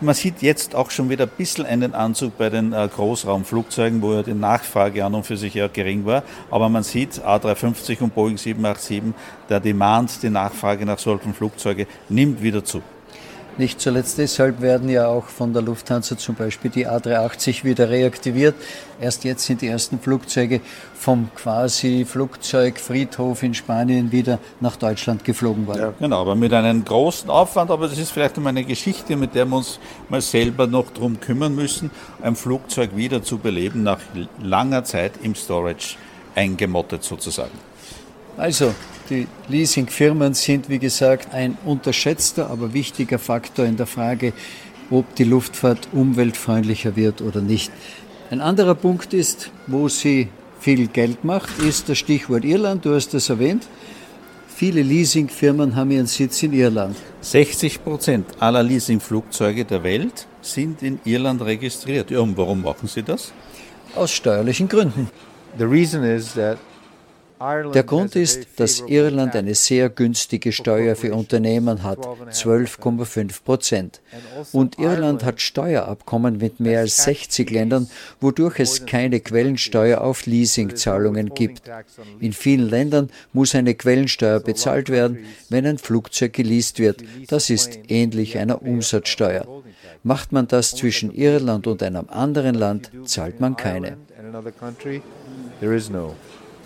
Man 0.01 0.15
sieht 0.15 0.43
jetzt 0.43 0.77
auch 0.77 0.93
schon 0.93 1.11
wieder 1.11 1.25
ein 1.25 1.31
bisschen 1.37 1.67
einen 1.67 1.93
Anzug 1.93 2.39
bei 2.39 2.51
den 2.51 2.73
äh, 2.73 2.89
Großraumflugzeugen, 2.95 4.01
wo 4.01 4.13
ja 4.13 4.23
die 4.23 4.33
Nachfrage 4.33 5.05
an 5.05 5.13
und 5.13 5.27
für 5.27 5.37
sich 5.37 5.55
ja 5.55 5.67
gering 5.67 6.07
war. 6.07 6.23
Aber 6.53 6.69
man 6.69 6.85
sieht, 6.85 7.21
A350 7.25 8.03
und 8.03 8.15
Boeing 8.15 8.39
787, 8.39 9.13
der 9.49 9.59
Demand, 9.59 10.23
die 10.23 10.31
Nachfrage 10.31 10.87
nach 10.87 11.01
solchen 11.01 11.35
Flugzeugen 11.35 11.87
nimmt 12.09 12.41
wieder 12.41 12.63
zu. 12.63 12.81
Nicht 13.59 13.81
zuletzt 13.81 14.18
deshalb 14.18 14.61
werden 14.61 14.88
ja 14.88 15.09
auch 15.09 15.25
von 15.25 15.53
der 15.53 15.62
Lufthansa 15.62 16.16
zum 16.16 16.37
Beispiel 16.37 16.71
die 16.71 16.87
A380 16.87 17.64
wieder 17.64 17.90
reaktiviert. 17.90 18.55
Erst 19.01 19.25
jetzt 19.25 19.47
sind 19.47 19.62
die 19.62 19.66
ersten 19.66 19.99
Flugzeuge 19.99 20.61
vom 20.94 21.29
quasi 21.35 22.05
Flugzeugfriedhof 22.05 23.42
in 23.42 23.55
Spanien 23.55 24.12
wieder 24.12 24.38
nach 24.61 24.77
Deutschland 24.77 25.25
geflogen 25.25 25.66
worden. 25.66 25.81
Ja, 25.81 25.92
genau, 25.99 26.21
aber 26.21 26.37
mit 26.37 26.53
einem 26.53 26.85
großen 26.85 27.29
Aufwand. 27.29 27.73
Aber 27.73 27.88
das 27.88 27.99
ist 27.99 28.12
vielleicht 28.12 28.38
um 28.38 28.47
eine 28.47 28.62
Geschichte, 28.62 29.16
mit 29.16 29.35
der 29.35 29.44
wir 29.47 29.57
uns 29.57 29.81
mal 30.09 30.21
selber 30.21 30.68
noch 30.68 30.90
drum 30.92 31.18
kümmern 31.18 31.57
müssen, 31.57 31.90
ein 32.23 32.37
Flugzeug 32.37 32.94
wieder 32.94 33.25
zu 33.25 33.38
beleben 33.38 33.83
nach 33.83 33.99
langer 34.40 34.85
Zeit 34.85 35.14
im 35.23 35.35
Storage 35.35 35.97
eingemottet 36.37 37.03
sozusagen. 37.03 37.59
Also, 38.37 38.73
die 39.11 39.27
Leasingfirmen 39.49 40.35
sind, 40.35 40.68
wie 40.68 40.79
gesagt, 40.79 41.35
ein 41.35 41.57
unterschätzter, 41.64 42.51
aber 42.51 42.75
wichtiger 42.75 43.18
Faktor 43.18 43.64
in 43.64 43.77
der 43.77 43.87
Frage, 43.87 44.33
ob 44.90 45.14
die 45.14 45.25
Luftfahrt 45.25 45.88
umweltfreundlicher 45.92 46.97
wird 46.97 47.21
oder 47.21 47.40
nicht. 47.40 47.71
Ein 48.31 48.40
anderer 48.40 48.75
Punkt 48.75 49.14
ist, 49.14 49.51
wo 49.66 49.88
sie 49.88 50.29
viel 50.61 50.88
Geld 50.88 51.25
macht, 51.25 51.59
ist 51.61 51.88
das 51.88 51.99
Stichwort 51.99 52.44
Irland. 52.44 52.85
Du 52.85 52.94
hast 52.94 53.14
das 53.14 53.31
erwähnt. 53.31 53.66
Viele 54.49 54.83
Leasingfirmen 54.83 55.77
haben 55.77 55.90
ihren 55.90 56.07
Sitz 56.07 56.42
in 56.42 56.53
Irland. 56.53 56.97
60 57.21 57.85
Prozent 57.85 58.27
aller 58.40 58.62
Leasingflugzeuge 58.62 59.64
der 59.64 59.85
Welt 59.85 60.27
sind 60.42 60.83
in 60.83 60.99
Irland 61.05 61.42
registriert. 61.42 62.11
Ja, 62.11 62.21
und 62.21 62.37
warum 62.37 62.62
machen 62.62 62.88
sie 62.88 63.03
das? 63.03 63.33
Aus 63.94 64.11
steuerlichen 64.11 64.68
Gründen. 64.68 65.09
The 65.59 65.64
reason 65.64 66.03
is 66.03 66.35
that 66.35 66.59
der 67.40 67.83
Grund 67.85 68.16
ist, 68.16 68.46
dass 68.57 68.81
Irland 68.81 69.37
eine 69.37 69.55
sehr 69.55 69.88
günstige 69.90 70.53
Steuer 70.53 70.96
für 70.96 71.14
Unternehmen 71.14 71.83
hat, 71.83 71.98
12,5 71.98 73.42
Prozent. 73.44 74.01
Und 74.53 74.79
Irland 74.79 75.24
hat 75.24 75.40
Steuerabkommen 75.40 76.38
mit 76.38 76.61
mehr 76.61 76.81
als 76.81 77.05
60 77.05 77.51
Ländern, 77.51 77.88
wodurch 78.20 78.59
es 78.59 78.87
keine 78.87 79.20
Quellensteuer 79.20 80.01
auf 80.01 80.27
Leasingzahlungen 80.27 81.35
gibt. 81.35 81.70
In 82.20 82.33
vielen 82.33 82.68
Ländern 82.68 83.11
muss 83.33 83.55
eine 83.55 83.74
Quellensteuer 83.74 84.40
bezahlt 84.40 84.88
werden, 84.88 85.18
wenn 85.48 85.66
ein 85.66 85.79
Flugzeug 85.79 86.33
geleast 86.33 86.79
wird. 86.79 87.03
Das 87.29 87.51
ist 87.51 87.79
ähnlich 87.88 88.38
einer 88.38 88.62
Umsatzsteuer. 88.62 89.46
Macht 90.03 90.33
man 90.33 90.48
das 90.48 90.74
zwischen 90.74 91.12
Irland 91.12 91.66
und 91.66 91.83
einem 91.83 92.09
anderen 92.09 92.55
Land, 92.55 92.90
zahlt 93.05 93.40
man 93.40 93.57
keine. 93.57 93.96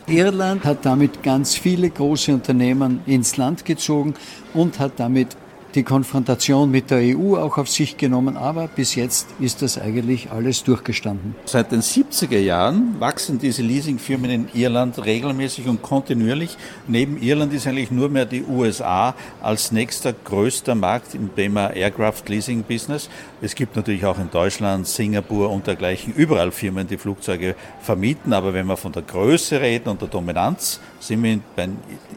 Irland 0.07 0.65
hat 0.65 0.85
damit 0.85 1.23
ganz 1.23 1.55
viele 1.55 1.89
große 1.89 2.33
Unternehmen 2.33 3.01
ins 3.07 3.37
Land 3.37 3.65
gezogen 3.65 4.15
und 4.55 4.79
hat 4.79 4.93
damit 4.97 5.37
die 5.75 5.83
Konfrontation 5.83 6.71
mit 6.71 6.91
der 6.91 6.99
EU 6.99 7.37
auch 7.37 7.59
auf 7.59 7.69
sich 7.69 7.97
genommen, 7.97 8.37
aber 8.37 8.69
bis 8.69 8.95
jetzt 8.95 9.29
ist 9.41 9.63
das 9.63 9.79
eigentlich 9.79 10.31
alles 10.31 10.63
durchgestanden. 10.65 11.35
Seit 11.45 11.73
den 11.73 11.81
70er 11.81 12.39
Jahren 12.39 13.01
wachsen 13.01 13.39
diese 13.39 13.63
Leasingfirmen 13.63 14.31
in 14.31 14.49
Irland 14.53 15.05
regelmäßig 15.05 15.67
und 15.69 15.83
kontinuierlich. 15.83 16.57
Neben 16.87 17.21
Irland 17.21 17.53
ist 17.53 17.67
eigentlich 17.67 17.91
nur 17.91 18.09
mehr 18.09 18.27
die 18.27 18.45
USA 18.45 19.15
als 19.41 19.73
nächster 19.73 20.13
größter 20.13 20.75
Markt 20.75 21.15
im 21.15 21.35
Thema 21.35 21.71
Aircraft 21.71 22.25
Leasing 22.29 22.63
Business. 22.63 23.09
Es 23.41 23.55
gibt 23.55 23.77
natürlich 23.77 24.05
auch 24.05 24.19
in 24.19 24.31
Deutschland, 24.31 24.87
Singapur 24.87 25.51
und 25.51 25.67
dergleichen 25.67 26.13
überall 26.15 26.53
Firmen, 26.53 26.87
die 26.87 26.99
Flugzeuge 26.99 27.55
vermieten, 27.81 28.33
aber 28.33 28.53
wenn 28.53 28.67
wir 28.67 28.77
von 28.77 28.93
der 28.93 29.03
Größe 29.03 29.61
reden 29.61 29.89
und 29.89 30.01
der 30.01 30.09
Dominanz, 30.09 30.81
sind 31.01 31.23
wir 31.23 31.41
bei 31.57 31.69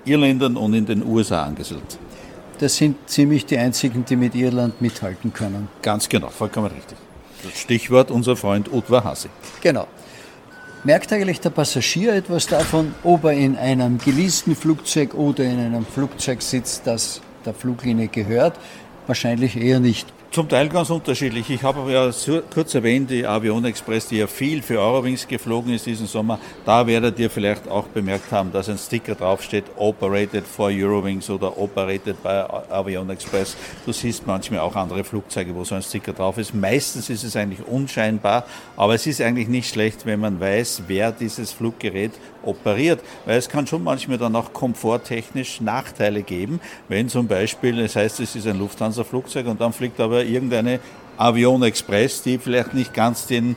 Irländern 0.04 0.58
und 0.58 0.74
in 0.74 0.86
den 0.86 1.06
USA 1.06 1.44
angesiedelt 1.44 1.98
das 2.62 2.78
sind 2.78 3.10
ziemlich 3.10 3.46
die 3.46 3.58
einzigen, 3.58 4.06
die 4.06 4.16
mit 4.16 4.36
Irland 4.36 4.82
mithalten 4.82 5.34
können. 5.34 5.68
Ganz 5.82 6.10
genau, 6.10 6.30
vollkommen 6.30 6.68
richtig. 6.68 6.98
Das 7.44 7.60
Stichwort 7.60 8.12
unser 8.12 8.36
Freund 8.36 8.72
Utwa 8.72 9.04
Hasi. 9.04 9.30
Genau. 9.62 9.88
Merkt 10.84 11.12
eigentlich 11.14 11.40
der 11.40 11.50
Passagier 11.50 12.14
etwas 12.14 12.46
davon, 12.46 12.94
ob 13.04 13.24
er 13.24 13.32
in 13.32 13.58
einem 13.58 13.98
geleasten 13.98 14.56
Flugzeug 14.56 15.16
oder 15.16 15.44
in 15.44 15.60
einem 15.60 15.86
Flugzeug 15.86 16.42
sitzt, 16.42 16.86
das 16.86 17.22
der 17.46 17.54
Fluglinie 17.54 18.08
gehört? 18.08 18.58
Wahrscheinlich 19.08 19.58
eher 19.58 19.80
nicht. 19.80 20.08
Zum 20.36 20.50
Teil 20.50 20.68
ganz 20.68 20.90
unterschiedlich. 20.90 21.50
Ich 21.50 21.64
habe 21.64 21.90
ja 21.90 22.12
kurz 22.54 22.76
erwähnt, 22.76 23.10
die 23.10 23.26
Avion 23.26 23.64
Express, 23.64 24.10
die 24.10 24.18
ja 24.18 24.28
viel 24.28 24.62
für 24.62 24.82
Eurowings 24.82 25.26
geflogen 25.26 25.74
ist 25.74 25.86
diesen 25.86 26.08
Sommer. 26.08 26.40
Da 26.66 26.86
werdet 26.86 27.18
ihr 27.20 27.30
vielleicht 27.30 27.70
auch 27.70 27.86
bemerkt 27.86 28.34
haben, 28.34 28.52
dass 28.52 28.68
ein 28.68 28.78
Sticker 28.78 29.16
draufsteht, 29.16 29.64
Operated 29.78 30.46
for 30.46 30.68
Eurowings 30.70 31.30
oder 31.30 31.58
Operated 31.58 32.22
by 32.22 32.44
Avion 32.70 33.10
Express. 33.12 33.56
Du 33.86 33.94
siehst 33.94 34.28
manchmal 34.28 34.60
auch 34.60 34.76
andere 34.76 35.06
Flugzeuge, 35.06 35.56
wo 35.56 35.64
so 35.64 35.76
ein 35.76 35.82
Sticker 35.82 36.12
drauf 36.12 36.38
ist. 36.38 36.54
Meistens 36.54 37.10
ist 37.10 37.24
es 37.24 37.38
eigentlich 37.38 37.66
unscheinbar, 37.66 38.44
aber 38.76 38.96
es 38.96 39.08
ist 39.08 39.22
eigentlich 39.22 39.48
nicht 39.48 39.70
schlecht, 39.70 40.06
wenn 40.06 40.20
man 40.20 40.42
weiß, 40.42 40.84
wer 40.88 41.14
dieses 41.14 41.54
Fluggerät 41.54 42.12
operiert, 42.44 43.00
weil 43.26 43.38
es 43.38 43.48
kann 43.48 43.66
schon 43.68 43.84
manchmal 43.84 44.18
dann 44.18 44.36
auch 44.36 44.52
komforttechnisch 44.52 45.62
Nachteile 45.62 46.24
geben, 46.24 46.60
wenn 46.90 47.08
zum 47.08 47.26
Beispiel, 47.26 47.82
das 47.82 47.96
heißt, 47.96 48.20
es 48.20 48.36
ist 48.36 48.46
ein 48.48 48.60
Lufthansa-Flugzeug 48.60 49.48
und 49.48 49.62
dann 49.62 49.72
fliegt 49.72 50.00
aber 50.00 50.25
irgendeine 50.26 50.80
Avion 51.18 51.64
Express, 51.64 52.22
die 52.22 52.38
vielleicht 52.38 52.74
nicht 52.74 52.94
ganz 52.94 53.28
den 53.28 53.56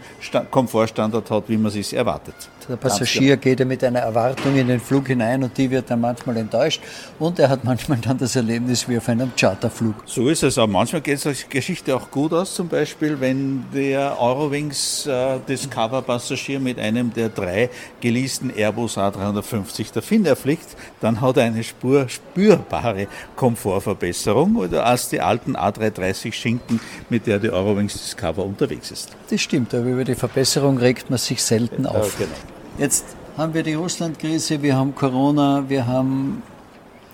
Komfortstandard 0.50 1.30
hat, 1.30 1.44
wie 1.48 1.56
man 1.56 1.72
sich 1.72 1.92
erwartet. 1.94 2.34
Der 2.68 2.76
Passagier 2.76 3.38
geht 3.38 3.60
ja 3.60 3.64
mit 3.64 3.82
einer 3.82 4.00
Erwartung 4.00 4.54
in 4.56 4.68
den 4.68 4.78
Flug 4.78 5.06
hinein 5.06 5.42
und 5.42 5.56
die 5.56 5.70
wird 5.70 5.90
dann 5.90 6.02
manchmal 6.02 6.36
enttäuscht 6.36 6.82
und 7.18 7.38
er 7.38 7.48
hat 7.48 7.64
manchmal 7.64 7.96
dann 7.98 8.18
das 8.18 8.36
Erlebnis 8.36 8.86
wie 8.88 8.98
auf 8.98 9.08
einem 9.08 9.32
Charterflug. 9.34 9.94
So 10.04 10.28
ist 10.28 10.42
es, 10.42 10.58
aber 10.58 10.66
manchmal 10.66 11.00
geht 11.00 11.24
die 11.24 11.34
Geschichte 11.48 11.96
auch 11.96 12.10
gut 12.10 12.34
aus, 12.34 12.54
zum 12.54 12.68
Beispiel 12.68 13.18
wenn 13.20 13.64
der 13.72 14.20
Eurowings 14.20 15.06
äh, 15.06 15.38
Discover-Passagier 15.48 16.60
mit 16.60 16.78
einem 16.78 17.10
der 17.14 17.30
drei 17.30 17.70
geleasten 18.02 18.52
Airbus 18.54 18.98
A350 18.98 19.92
der 19.94 20.02
Finner 20.02 20.36
fliegt, 20.36 20.76
dann 21.00 21.22
hat 21.22 21.38
er 21.38 21.44
eine 21.44 21.64
Spur 21.64 22.06
spürbare 22.08 23.06
Komfortverbesserung 23.36 24.56
oder 24.56 24.84
als 24.84 25.08
die 25.08 25.22
alten 25.22 25.56
A330 25.56 26.32
Schinken, 26.34 26.80
mit 27.08 27.26
der 27.26 27.38
die 27.38 27.50
Eurowings 27.50 27.94
Discover 27.94 28.44
unterwegs 28.44 28.90
ist. 28.90 29.16
Das 29.30 29.40
stimmt, 29.40 29.72
aber 29.74 29.86
über 29.86 30.04
die 30.04 30.14
Verbesserung 30.14 30.76
regt 30.76 31.08
man 31.08 31.18
sich 31.18 31.42
selten 31.42 31.86
auf. 31.86 32.18
Ja, 32.18 32.26
genau. 32.26 32.57
Jetzt 32.78 33.04
haben 33.36 33.54
wir 33.54 33.64
die 33.64 33.74
Russland-Krise, 33.74 34.62
wir 34.62 34.76
haben 34.76 34.94
Corona, 34.94 35.64
wir 35.66 35.88
haben 35.88 36.44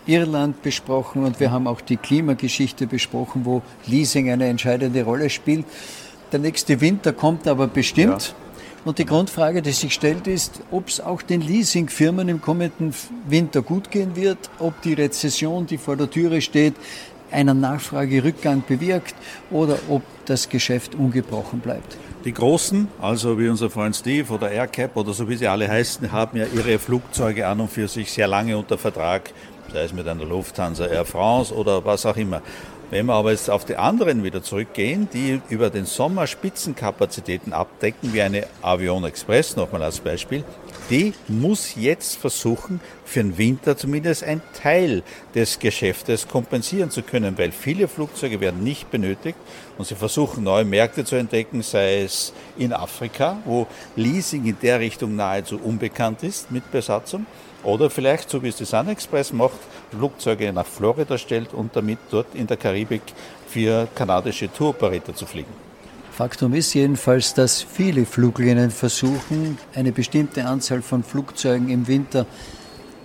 Irland 0.05 0.62
besprochen 0.62 1.24
und 1.24 1.40
wir 1.40 1.50
haben 1.50 1.66
auch 1.66 1.81
die 1.81 1.96
Klimageschichte 1.96 2.87
besprochen, 2.87 3.46
wo 3.46 3.62
Leasing 3.87 4.31
eine 4.31 4.46
entscheidende 4.46 5.03
Rolle 5.05 5.31
spielt. 5.31 5.64
Der 6.33 6.40
nächste 6.40 6.83
Winter 6.83 7.14
kommt 7.14 7.48
aber 7.48 7.66
bestimmt. 7.66 8.35
Ja. 8.37 8.85
Und 8.85 8.98
die 8.98 9.07
Grundfrage, 9.07 9.62
die 9.62 9.72
sich 9.72 9.94
stellt, 9.94 10.27
ist, 10.27 10.61
ob 10.70 10.88
es 10.88 11.00
auch 11.00 11.22
den 11.22 11.40
Leasingfirmen 11.40 12.29
im 12.29 12.42
kommenden 12.42 12.92
Winter 13.27 13.62
gut 13.62 13.90
gehen 13.90 14.16
wird, 14.16 14.50
ob 14.59 14.83
die 14.83 14.92
Rezession, 14.92 15.64
die 15.64 15.79
vor 15.79 15.96
der 15.96 16.11
Türe 16.11 16.42
steht, 16.42 16.74
einen 17.31 17.61
Nachfragerückgang 17.61 18.62
bewirkt 18.68 19.14
oder 19.50 19.79
ob 19.88 20.03
das 20.27 20.50
Geschäft 20.50 20.94
ungebrochen 20.94 21.61
bleibt. 21.61 21.96
Die 22.25 22.33
Großen, 22.33 22.89
also 23.03 23.39
wie 23.39 23.51
unser 23.51 23.69
Freund 23.69 23.95
Steve 23.95 24.33
oder 24.33 24.51
AirCap 24.51 24.97
oder 24.97 25.13
so 25.13 25.29
wie 25.29 25.37
sie 25.37 25.47
alle 25.47 25.69
heißen, 25.69 26.11
haben 26.11 26.39
ja 26.39 26.47
ihre 26.47 26.79
Flugzeuge 26.79 27.47
an 27.47 27.61
und 27.61 27.71
für 27.71 27.87
sich 27.87 28.11
sehr 28.11 28.27
lange 28.27 28.57
unter 28.57 28.79
Vertrag, 28.79 29.31
sei 29.71 29.83
es 29.83 29.93
mit 29.93 30.09
einer 30.09 30.25
Lufthansa, 30.25 30.87
Air 30.87 31.05
France 31.05 31.55
oder 31.55 31.85
was 31.85 32.07
auch 32.07 32.17
immer. 32.17 32.41
Wenn 32.95 33.07
wir 33.07 33.15
aber 33.15 33.33
jetzt 33.33 33.51
auf 33.51 33.65
die 33.65 33.75
anderen 33.75 34.23
wieder 34.23 34.41
zurückgehen, 34.41 35.09
die 35.13 35.41
über 35.49 35.69
den 35.69 35.85
Sommer 35.85 36.29
Spitzenkapazitäten 36.29 37.53
abdecken, 37.53 38.13
wie 38.13 38.23
eine 38.23 38.47
Avion 38.63 39.03
Express, 39.03 39.57
nochmal 39.57 39.83
als 39.83 39.99
Beispiel, 39.99 40.45
die 40.91 41.13
muss 41.27 41.75
jetzt 41.75 42.17
versuchen, 42.17 42.79
für 43.05 43.19
den 43.19 43.37
Winter 43.37 43.77
zumindest 43.77 44.23
ein 44.23 44.43
Teil 44.63 45.03
des 45.35 45.59
Geschäftes 45.59 46.29
kompensieren 46.29 46.93
zu 46.93 47.03
können, 47.03 47.37
weil 47.37 47.51
viele 47.51 47.89
Flugzeuge 47.89 48.39
werden 48.39 48.63
nicht 48.63 48.93
benötigt 48.93 49.39
und 49.77 49.89
sie 49.89 49.97
versuchen 49.97 50.45
neue 50.45 50.65
Märkte 50.65 51.05
zu 51.05 51.17
entdecken, 51.17 51.63
sei 51.63 52.03
es 52.03 52.33
in 52.57 52.73
Afrika, 52.73 53.39
wo 53.45 53.67
Leasing 53.97 54.45
in 54.45 54.57
der 54.63 54.79
Richtung 54.79 55.17
nahezu 55.17 55.59
unbekannt 55.61 56.23
ist 56.23 56.53
mit 56.53 56.71
Besatzung, 56.71 57.27
oder 57.64 57.90
vielleicht, 57.90 58.31
so 58.31 58.42
wie 58.42 58.48
es 58.48 58.57
die 58.57 58.64
Sun 58.64 58.88
Express 58.88 59.33
macht, 59.33 59.59
Flugzeuge 59.90 60.53
nach 60.53 60.66
Florida 60.66 61.18
stellt 61.18 61.53
und 61.53 61.74
damit 61.74 61.98
dort 62.11 62.35
in 62.35 62.46
der 62.46 62.57
Karibik 62.57 63.03
für 63.48 63.88
kanadische 63.94 64.53
Touroperator 64.53 65.14
zu 65.14 65.27
fliegen. 65.27 65.53
Faktum 66.12 66.55
ist 66.55 66.74
jedenfalls, 66.74 67.35
dass 67.35 67.62
viele 67.62 68.07
Fluglinien 68.07 68.70
versuchen, 68.70 69.59
eine 69.74 69.90
bestimmte 69.90 70.44
Anzahl 70.44 70.81
von 70.81 71.03
Flugzeugen 71.03 71.68
im 71.70 71.88
Winter 71.88 72.27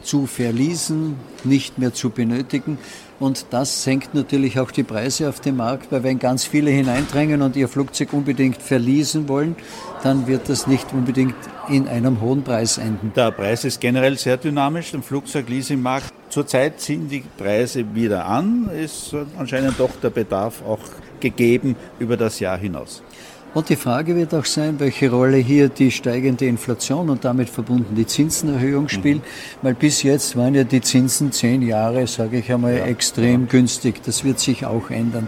zu 0.03 0.27
verließen, 0.27 1.15
nicht 1.43 1.79
mehr 1.79 1.93
zu 1.93 2.11
benötigen. 2.11 2.77
Und 3.19 3.47
das 3.49 3.83
senkt 3.83 4.13
natürlich 4.13 4.59
auch 4.59 4.71
die 4.71 4.83
Preise 4.83 5.27
auf 5.27 5.39
dem 5.39 5.57
Markt, 5.57 5.91
weil 5.91 6.03
wenn 6.03 6.19
ganz 6.19 6.45
viele 6.45 6.71
hineindrängen 6.71 7.41
und 7.41 7.55
ihr 7.55 7.67
Flugzeug 7.67 8.13
unbedingt 8.13 8.61
verließen 8.61 9.27
wollen, 9.27 9.55
dann 10.03 10.27
wird 10.27 10.49
das 10.49 10.67
nicht 10.67 10.93
unbedingt 10.93 11.35
in 11.67 11.87
einem 11.87 12.21
hohen 12.21 12.43
Preis 12.43 12.77
enden. 12.77 13.11
Der 13.15 13.31
Preis 13.31 13.65
ist 13.65 13.79
generell 13.79 14.17
sehr 14.17 14.37
dynamisch, 14.37 14.93
im 14.93 15.03
Flugzeugleasingmarkt. 15.03 16.13
Zurzeit 16.29 16.79
ziehen 16.79 17.09
die 17.09 17.23
Preise 17.37 17.83
wieder 17.93 18.25
an, 18.25 18.69
ist 18.69 19.15
anscheinend 19.37 19.79
doch 19.79 19.91
der 20.01 20.09
Bedarf 20.09 20.61
auch 20.65 20.79
gegeben 21.19 21.75
über 21.99 22.17
das 22.17 22.39
Jahr 22.39 22.57
hinaus. 22.57 23.03
Und 23.51 23.69
die 23.69 23.75
Frage 23.75 24.15
wird 24.15 24.33
auch 24.35 24.45
sein, 24.45 24.79
welche 24.79 25.09
Rolle 25.09 25.37
hier 25.37 25.69
die 25.69 25.89
steigende 25.89 26.45
Inflation 26.45 27.09
und 27.09 27.25
damit 27.25 27.49
verbunden 27.49 27.95
die 27.95 28.05
Zinsenerhöhung 28.05 28.83
mhm. 28.83 28.89
spielt. 28.89 29.17
Mhm. 29.17 29.23
Weil 29.63 29.73
bis 29.73 30.03
jetzt 30.03 30.37
waren 30.37 30.53
ja 30.53 30.63
die 30.63 30.81
Zinsen 30.81 31.31
zehn 31.31 31.63
Jahre, 31.63 32.05
sage 32.05 32.39
ich 32.39 32.51
einmal, 32.51 32.77
ja, 32.77 32.85
extrem 32.85 33.41
ja. 33.41 33.47
günstig. 33.47 34.03
Das 34.03 34.23
wird 34.23 34.39
sich 34.39 34.65
auch 34.65 34.91
ändern. 34.91 35.27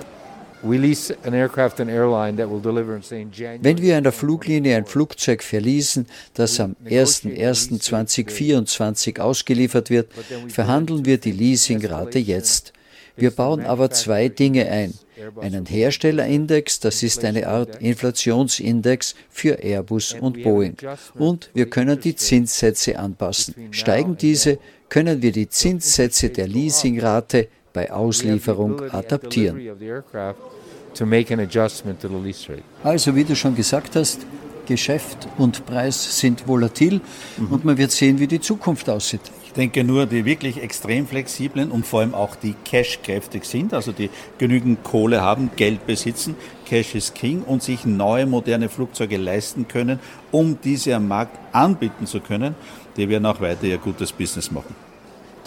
Wenn 0.63 0.81
wir 3.81 3.97
einer 3.97 4.11
Fluglinie 4.11 4.77
ein 4.77 4.85
Flugzeug 4.85 5.41
verließen, 5.43 6.05
das 6.33 6.59
am 6.59 6.75
01.01.2024 6.85 9.19
ausgeliefert 9.19 9.89
wird, 9.89 10.11
verhandeln 10.49 11.05
wir 11.05 11.17
die 11.17 11.31
Leasingrate 11.31 12.19
jetzt. 12.19 12.73
Wir 13.15 13.31
bauen 13.31 13.65
aber 13.65 13.89
zwei 13.91 14.27
Dinge 14.29 14.69
ein. 14.69 14.93
Einen 15.39 15.67
Herstellerindex, 15.67 16.79
das 16.79 17.03
ist 17.03 17.23
eine 17.23 17.47
Art 17.47 17.79
Inflationsindex 17.81 19.13
für 19.29 19.63
Airbus 19.63 20.15
und 20.19 20.41
Boeing. 20.41 20.75
Und 21.15 21.51
wir 21.53 21.69
können 21.69 21.99
die 21.99 22.15
Zinssätze 22.15 22.97
anpassen. 22.97 23.53
Steigen 23.71 24.17
diese, 24.17 24.57
können 24.89 25.21
wir 25.21 25.31
die 25.31 25.47
Zinssätze 25.47 26.29
der 26.29 26.47
Leasingrate 26.47 27.49
bei 27.73 27.91
Auslieferung 27.91 28.81
adaptieren. 28.89 29.59
Also 32.83 33.15
wie 33.15 33.23
du 33.23 33.35
schon 33.35 33.55
gesagt 33.55 33.95
hast, 33.95 34.19
Geschäft 34.65 35.27
und 35.37 35.65
Preis 35.65 36.19
sind 36.19 36.47
volatil 36.47 37.01
mhm. 37.37 37.47
und 37.51 37.65
man 37.65 37.77
wird 37.77 37.91
sehen, 37.91 38.19
wie 38.19 38.27
die 38.27 38.39
Zukunft 38.39 38.89
aussieht. 38.89 39.21
Ich 39.45 39.53
denke 39.53 39.83
nur, 39.83 40.05
die 40.05 40.23
wirklich 40.23 40.61
extrem 40.61 41.05
flexiblen 41.05 41.71
und 41.71 41.85
vor 41.85 41.99
allem 41.99 42.13
auch 42.13 42.37
die 42.37 42.55
cash-kräftig 42.63 43.43
sind, 43.43 43.73
also 43.73 43.91
die 43.91 44.09
genügend 44.37 44.83
Kohle 44.83 45.21
haben, 45.21 45.51
Geld 45.57 45.85
besitzen, 45.85 46.35
Cash 46.65 46.95
is 46.95 47.13
King 47.13 47.41
und 47.41 47.61
sich 47.61 47.83
neue 47.83 48.25
moderne 48.25 48.69
Flugzeuge 48.69 49.17
leisten 49.17 49.67
können, 49.67 49.99
um 50.31 50.57
diese 50.63 50.95
am 50.95 51.09
Markt 51.09 51.37
anbieten 51.51 52.07
zu 52.07 52.21
können, 52.21 52.55
die 52.95 53.09
werden 53.09 53.25
auch 53.25 53.41
weiter 53.41 53.65
ihr 53.65 53.77
gutes 53.77 54.13
Business 54.13 54.51
machen. 54.51 54.73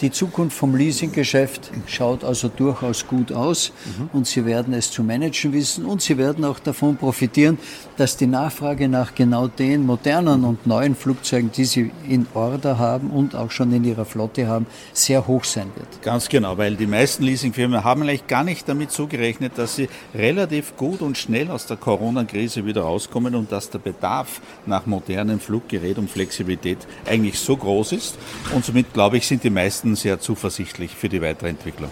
Die 0.01 0.11
Zukunft 0.11 0.57
vom 0.57 0.75
Leasinggeschäft 0.75 1.71
schaut 1.87 2.23
also 2.23 2.49
durchaus 2.49 3.07
gut 3.07 3.31
aus 3.31 3.71
mhm. 3.97 4.09
und 4.11 4.27
Sie 4.27 4.45
werden 4.45 4.73
es 4.73 4.91
zu 4.91 5.03
managen 5.03 5.53
wissen 5.53 5.85
und 5.85 6.01
Sie 6.01 6.17
werden 6.17 6.43
auch 6.43 6.59
davon 6.59 6.97
profitieren, 6.97 7.57
dass 7.95 8.17
die 8.17 8.27
Nachfrage 8.27 8.89
nach 8.89 9.15
genau 9.15 9.47
den 9.47 9.85
modernen 9.85 10.43
und 10.43 10.67
neuen 10.67 10.95
Flugzeugen, 10.95 11.51
die 11.51 11.63
Sie 11.63 11.91
in 12.09 12.27
Order 12.33 12.77
haben 12.77 13.09
und 13.09 13.35
auch 13.35 13.51
schon 13.51 13.71
in 13.71 13.85
Ihrer 13.85 14.03
Flotte 14.03 14.47
haben, 14.47 14.65
sehr 14.91 15.27
hoch 15.27 15.45
sein 15.45 15.71
wird. 15.75 15.87
Ganz 16.01 16.27
genau, 16.27 16.57
weil 16.57 16.75
die 16.75 16.87
meisten 16.87 17.23
Leasingfirmen 17.23 17.83
haben 17.83 18.01
eigentlich 18.01 18.27
gar 18.27 18.43
nicht 18.43 18.67
damit 18.67 18.91
zugerechnet, 18.91 19.53
dass 19.57 19.75
sie 19.75 19.87
relativ 20.13 20.75
gut 20.75 21.01
und 21.01 21.17
schnell 21.17 21.49
aus 21.49 21.67
der 21.67 21.77
Corona-Krise 21.77 22.65
wieder 22.65 22.81
rauskommen 22.81 23.33
und 23.35 23.51
dass 23.51 23.69
der 23.69 23.79
Bedarf 23.79 24.41
nach 24.65 24.85
modernem 24.85 25.39
Fluggerät 25.39 25.97
und 25.97 26.09
Flexibilität 26.09 26.79
eigentlich 27.05 27.39
so 27.39 27.55
groß 27.55 27.93
ist. 27.93 28.17
Und 28.53 28.65
somit, 28.65 28.93
glaube 28.93 29.17
ich, 29.17 29.27
sind 29.27 29.43
die 29.43 29.49
meisten 29.49 29.84
meisten 29.85 29.95
sehr 29.95 30.19
zuversichtlich 30.19 30.95
für 30.95 31.09
die 31.09 31.21
Weiterentwicklung. 31.21 31.89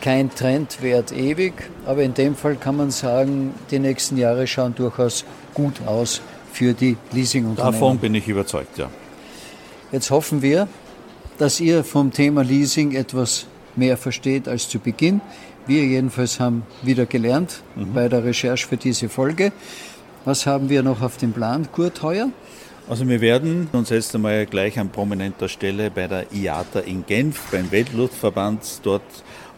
Kein 0.00 0.30
Trend 0.34 0.78
währt 0.80 1.12
ewig, 1.12 1.52
aber 1.84 2.02
in 2.02 2.14
dem 2.14 2.34
Fall 2.34 2.56
kann 2.56 2.76
man 2.76 2.90
sagen, 2.90 3.54
die 3.70 3.78
nächsten 3.78 4.16
Jahre 4.16 4.46
schauen 4.46 4.74
durchaus 4.74 5.24
gut 5.52 5.82
aus 5.86 6.22
für 6.52 6.72
die 6.72 6.96
Leasingunternehmen. 7.12 7.80
Davon 7.80 7.98
bin 7.98 8.14
ich 8.14 8.26
überzeugt, 8.26 8.78
ja. 8.78 8.88
Jetzt 9.92 10.10
hoffen 10.10 10.40
wir, 10.40 10.68
dass 11.38 11.60
ihr 11.60 11.84
vom 11.84 12.12
Thema 12.12 12.42
Leasing 12.42 12.92
etwas 12.92 13.46
mehr 13.76 13.96
versteht 13.96 14.48
als 14.48 14.68
zu 14.68 14.78
Beginn. 14.78 15.20
Wir 15.66 15.84
jedenfalls 15.84 16.40
haben 16.40 16.62
wieder 16.82 17.06
gelernt 17.06 17.62
mhm. 17.76 17.92
bei 17.92 18.08
der 18.08 18.24
Recherche 18.24 18.66
für 18.66 18.76
diese 18.76 19.08
Folge. 19.08 19.52
Was 20.24 20.46
haben 20.46 20.70
wir 20.70 20.82
noch 20.82 21.02
auf 21.02 21.18
dem 21.18 21.32
Plan, 21.32 21.68
Kurt, 21.72 22.02
heuer? 22.02 22.30
Also 22.88 23.08
wir 23.08 23.20
werden 23.20 23.68
uns 23.72 23.90
jetzt 23.90 24.14
einmal 24.14 24.46
gleich 24.46 24.78
an 24.78 24.88
prominenter 24.88 25.48
Stelle 25.48 25.90
bei 25.90 26.08
der 26.08 26.32
IATA 26.32 26.80
in 26.80 27.06
Genf, 27.06 27.50
beim 27.52 27.70
Weltluftverband, 27.70 28.80
dort 28.82 29.02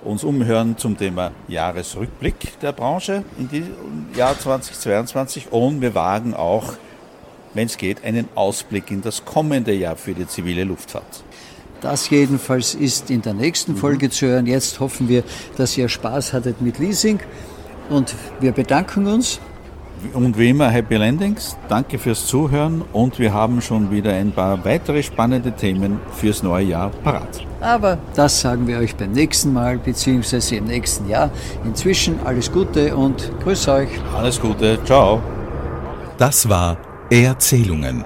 uns 0.05 0.25
umhören 0.25 0.77
zum 0.77 0.99
Thema 0.99 1.33
Jahresrückblick 1.49 2.61
der 2.61 2.73
Branche 2.73 3.25
in 3.39 3.49
diesem 3.49 3.73
Jahr 4.17 4.39
2022 4.39 5.53
und 5.53 5.81
wir 5.81 5.95
wagen 5.95 6.35
auch, 6.35 6.75
wenn 7.55 7.67
es 7.67 7.77
geht, 7.77 8.05
einen 8.05 8.29
Ausblick 8.35 8.91
in 8.91 9.03
das 9.03 9.25
kommende 9.25 9.73
Jahr 9.73 9.97
für 9.97 10.15
die 10.15 10.27
zivile 10.27 10.65
Luftfahrt. 10.65 11.23
Das 11.81 12.11
jedenfalls 12.11 12.75
ist 12.75 13.11
in 13.11 13.23
der 13.23 13.35
nächsten 13.35 13.77
Folge 13.77 14.07
mhm. 14.07 14.11
zu 14.13 14.27
hören. 14.27 14.47
Jetzt 14.47 14.79
hoffen 14.79 15.09
wir, 15.09 15.25
dass 15.57 15.77
ihr 15.77 15.89
Spaß 15.89 16.33
hattet 16.33 16.61
mit 16.61 16.79
Leasing 16.79 17.21
und 17.91 18.15
wir 18.41 18.53
bedanken 18.53 19.07
uns 19.07 19.41
und 20.13 20.39
wie 20.39 20.51
immer 20.51 20.69
Happy 20.69 20.97
Landings. 20.97 21.57
Danke 21.69 21.99
fürs 21.99 22.27
Zuhören 22.27 22.83
und 22.93 23.19
wir 23.19 23.33
haben 23.33 23.61
schon 23.61 23.91
wieder 23.91 24.13
ein 24.13 24.33
paar 24.33 24.65
weitere 24.65 25.03
spannende 25.03 25.53
Themen 25.53 26.01
fürs 26.13 26.43
neue 26.43 26.67
Jahr 26.67 26.91
parat. 26.91 27.45
Aber 27.61 27.99
das 28.15 28.41
sagen 28.41 28.67
wir 28.67 28.79
euch 28.79 28.97
beim 28.97 29.13
nächsten 29.13 29.53
Mal 29.53 29.79
bzw. 29.79 30.57
im 30.57 30.65
nächsten 30.65 31.09
Jahr. 31.09 31.31
Inzwischen 31.65 32.17
alles 32.25 32.51
Gute 32.51 32.97
und 32.97 33.31
grüß 33.43 33.69
euch. 33.69 33.89
Alles 34.17 34.41
Gute, 34.41 34.79
ciao. 34.85 35.23
Das 36.19 36.49
war 36.49 36.77
Erzählungen. 37.11 38.05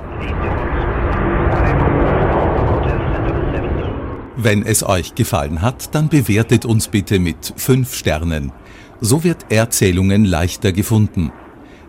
Wenn 4.37 4.63
es 4.63 4.87
euch 4.87 5.15
gefallen 5.15 5.63
hat, 5.63 5.95
dann 5.95 6.09
bewertet 6.09 6.67
uns 6.67 6.89
bitte 6.89 7.19
mit 7.19 7.55
5 7.57 7.95
Sternen. 7.95 8.53
So 9.01 9.25
wird 9.25 9.51
Erzählungen 9.51 10.25
leichter 10.25 10.73
gefunden. 10.73 11.33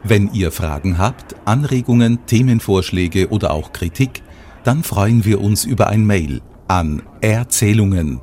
Wenn 0.10 0.32
ihr 0.32 0.54
Fragen 0.54 0.98
habt, 0.98 1.36
Anregungen, 1.44 2.26
Themenvorschläge 2.28 3.28
oder 3.28 3.52
auch 3.52 3.74
Kritik, 3.74 4.24
dann 4.64 4.84
freuen 4.84 5.26
wir 5.26 5.42
uns 5.42 5.66
über 5.66 5.88
ein 5.88 6.06
Mail 6.06 6.42
an 6.70 7.02
erzählungen 7.20 8.22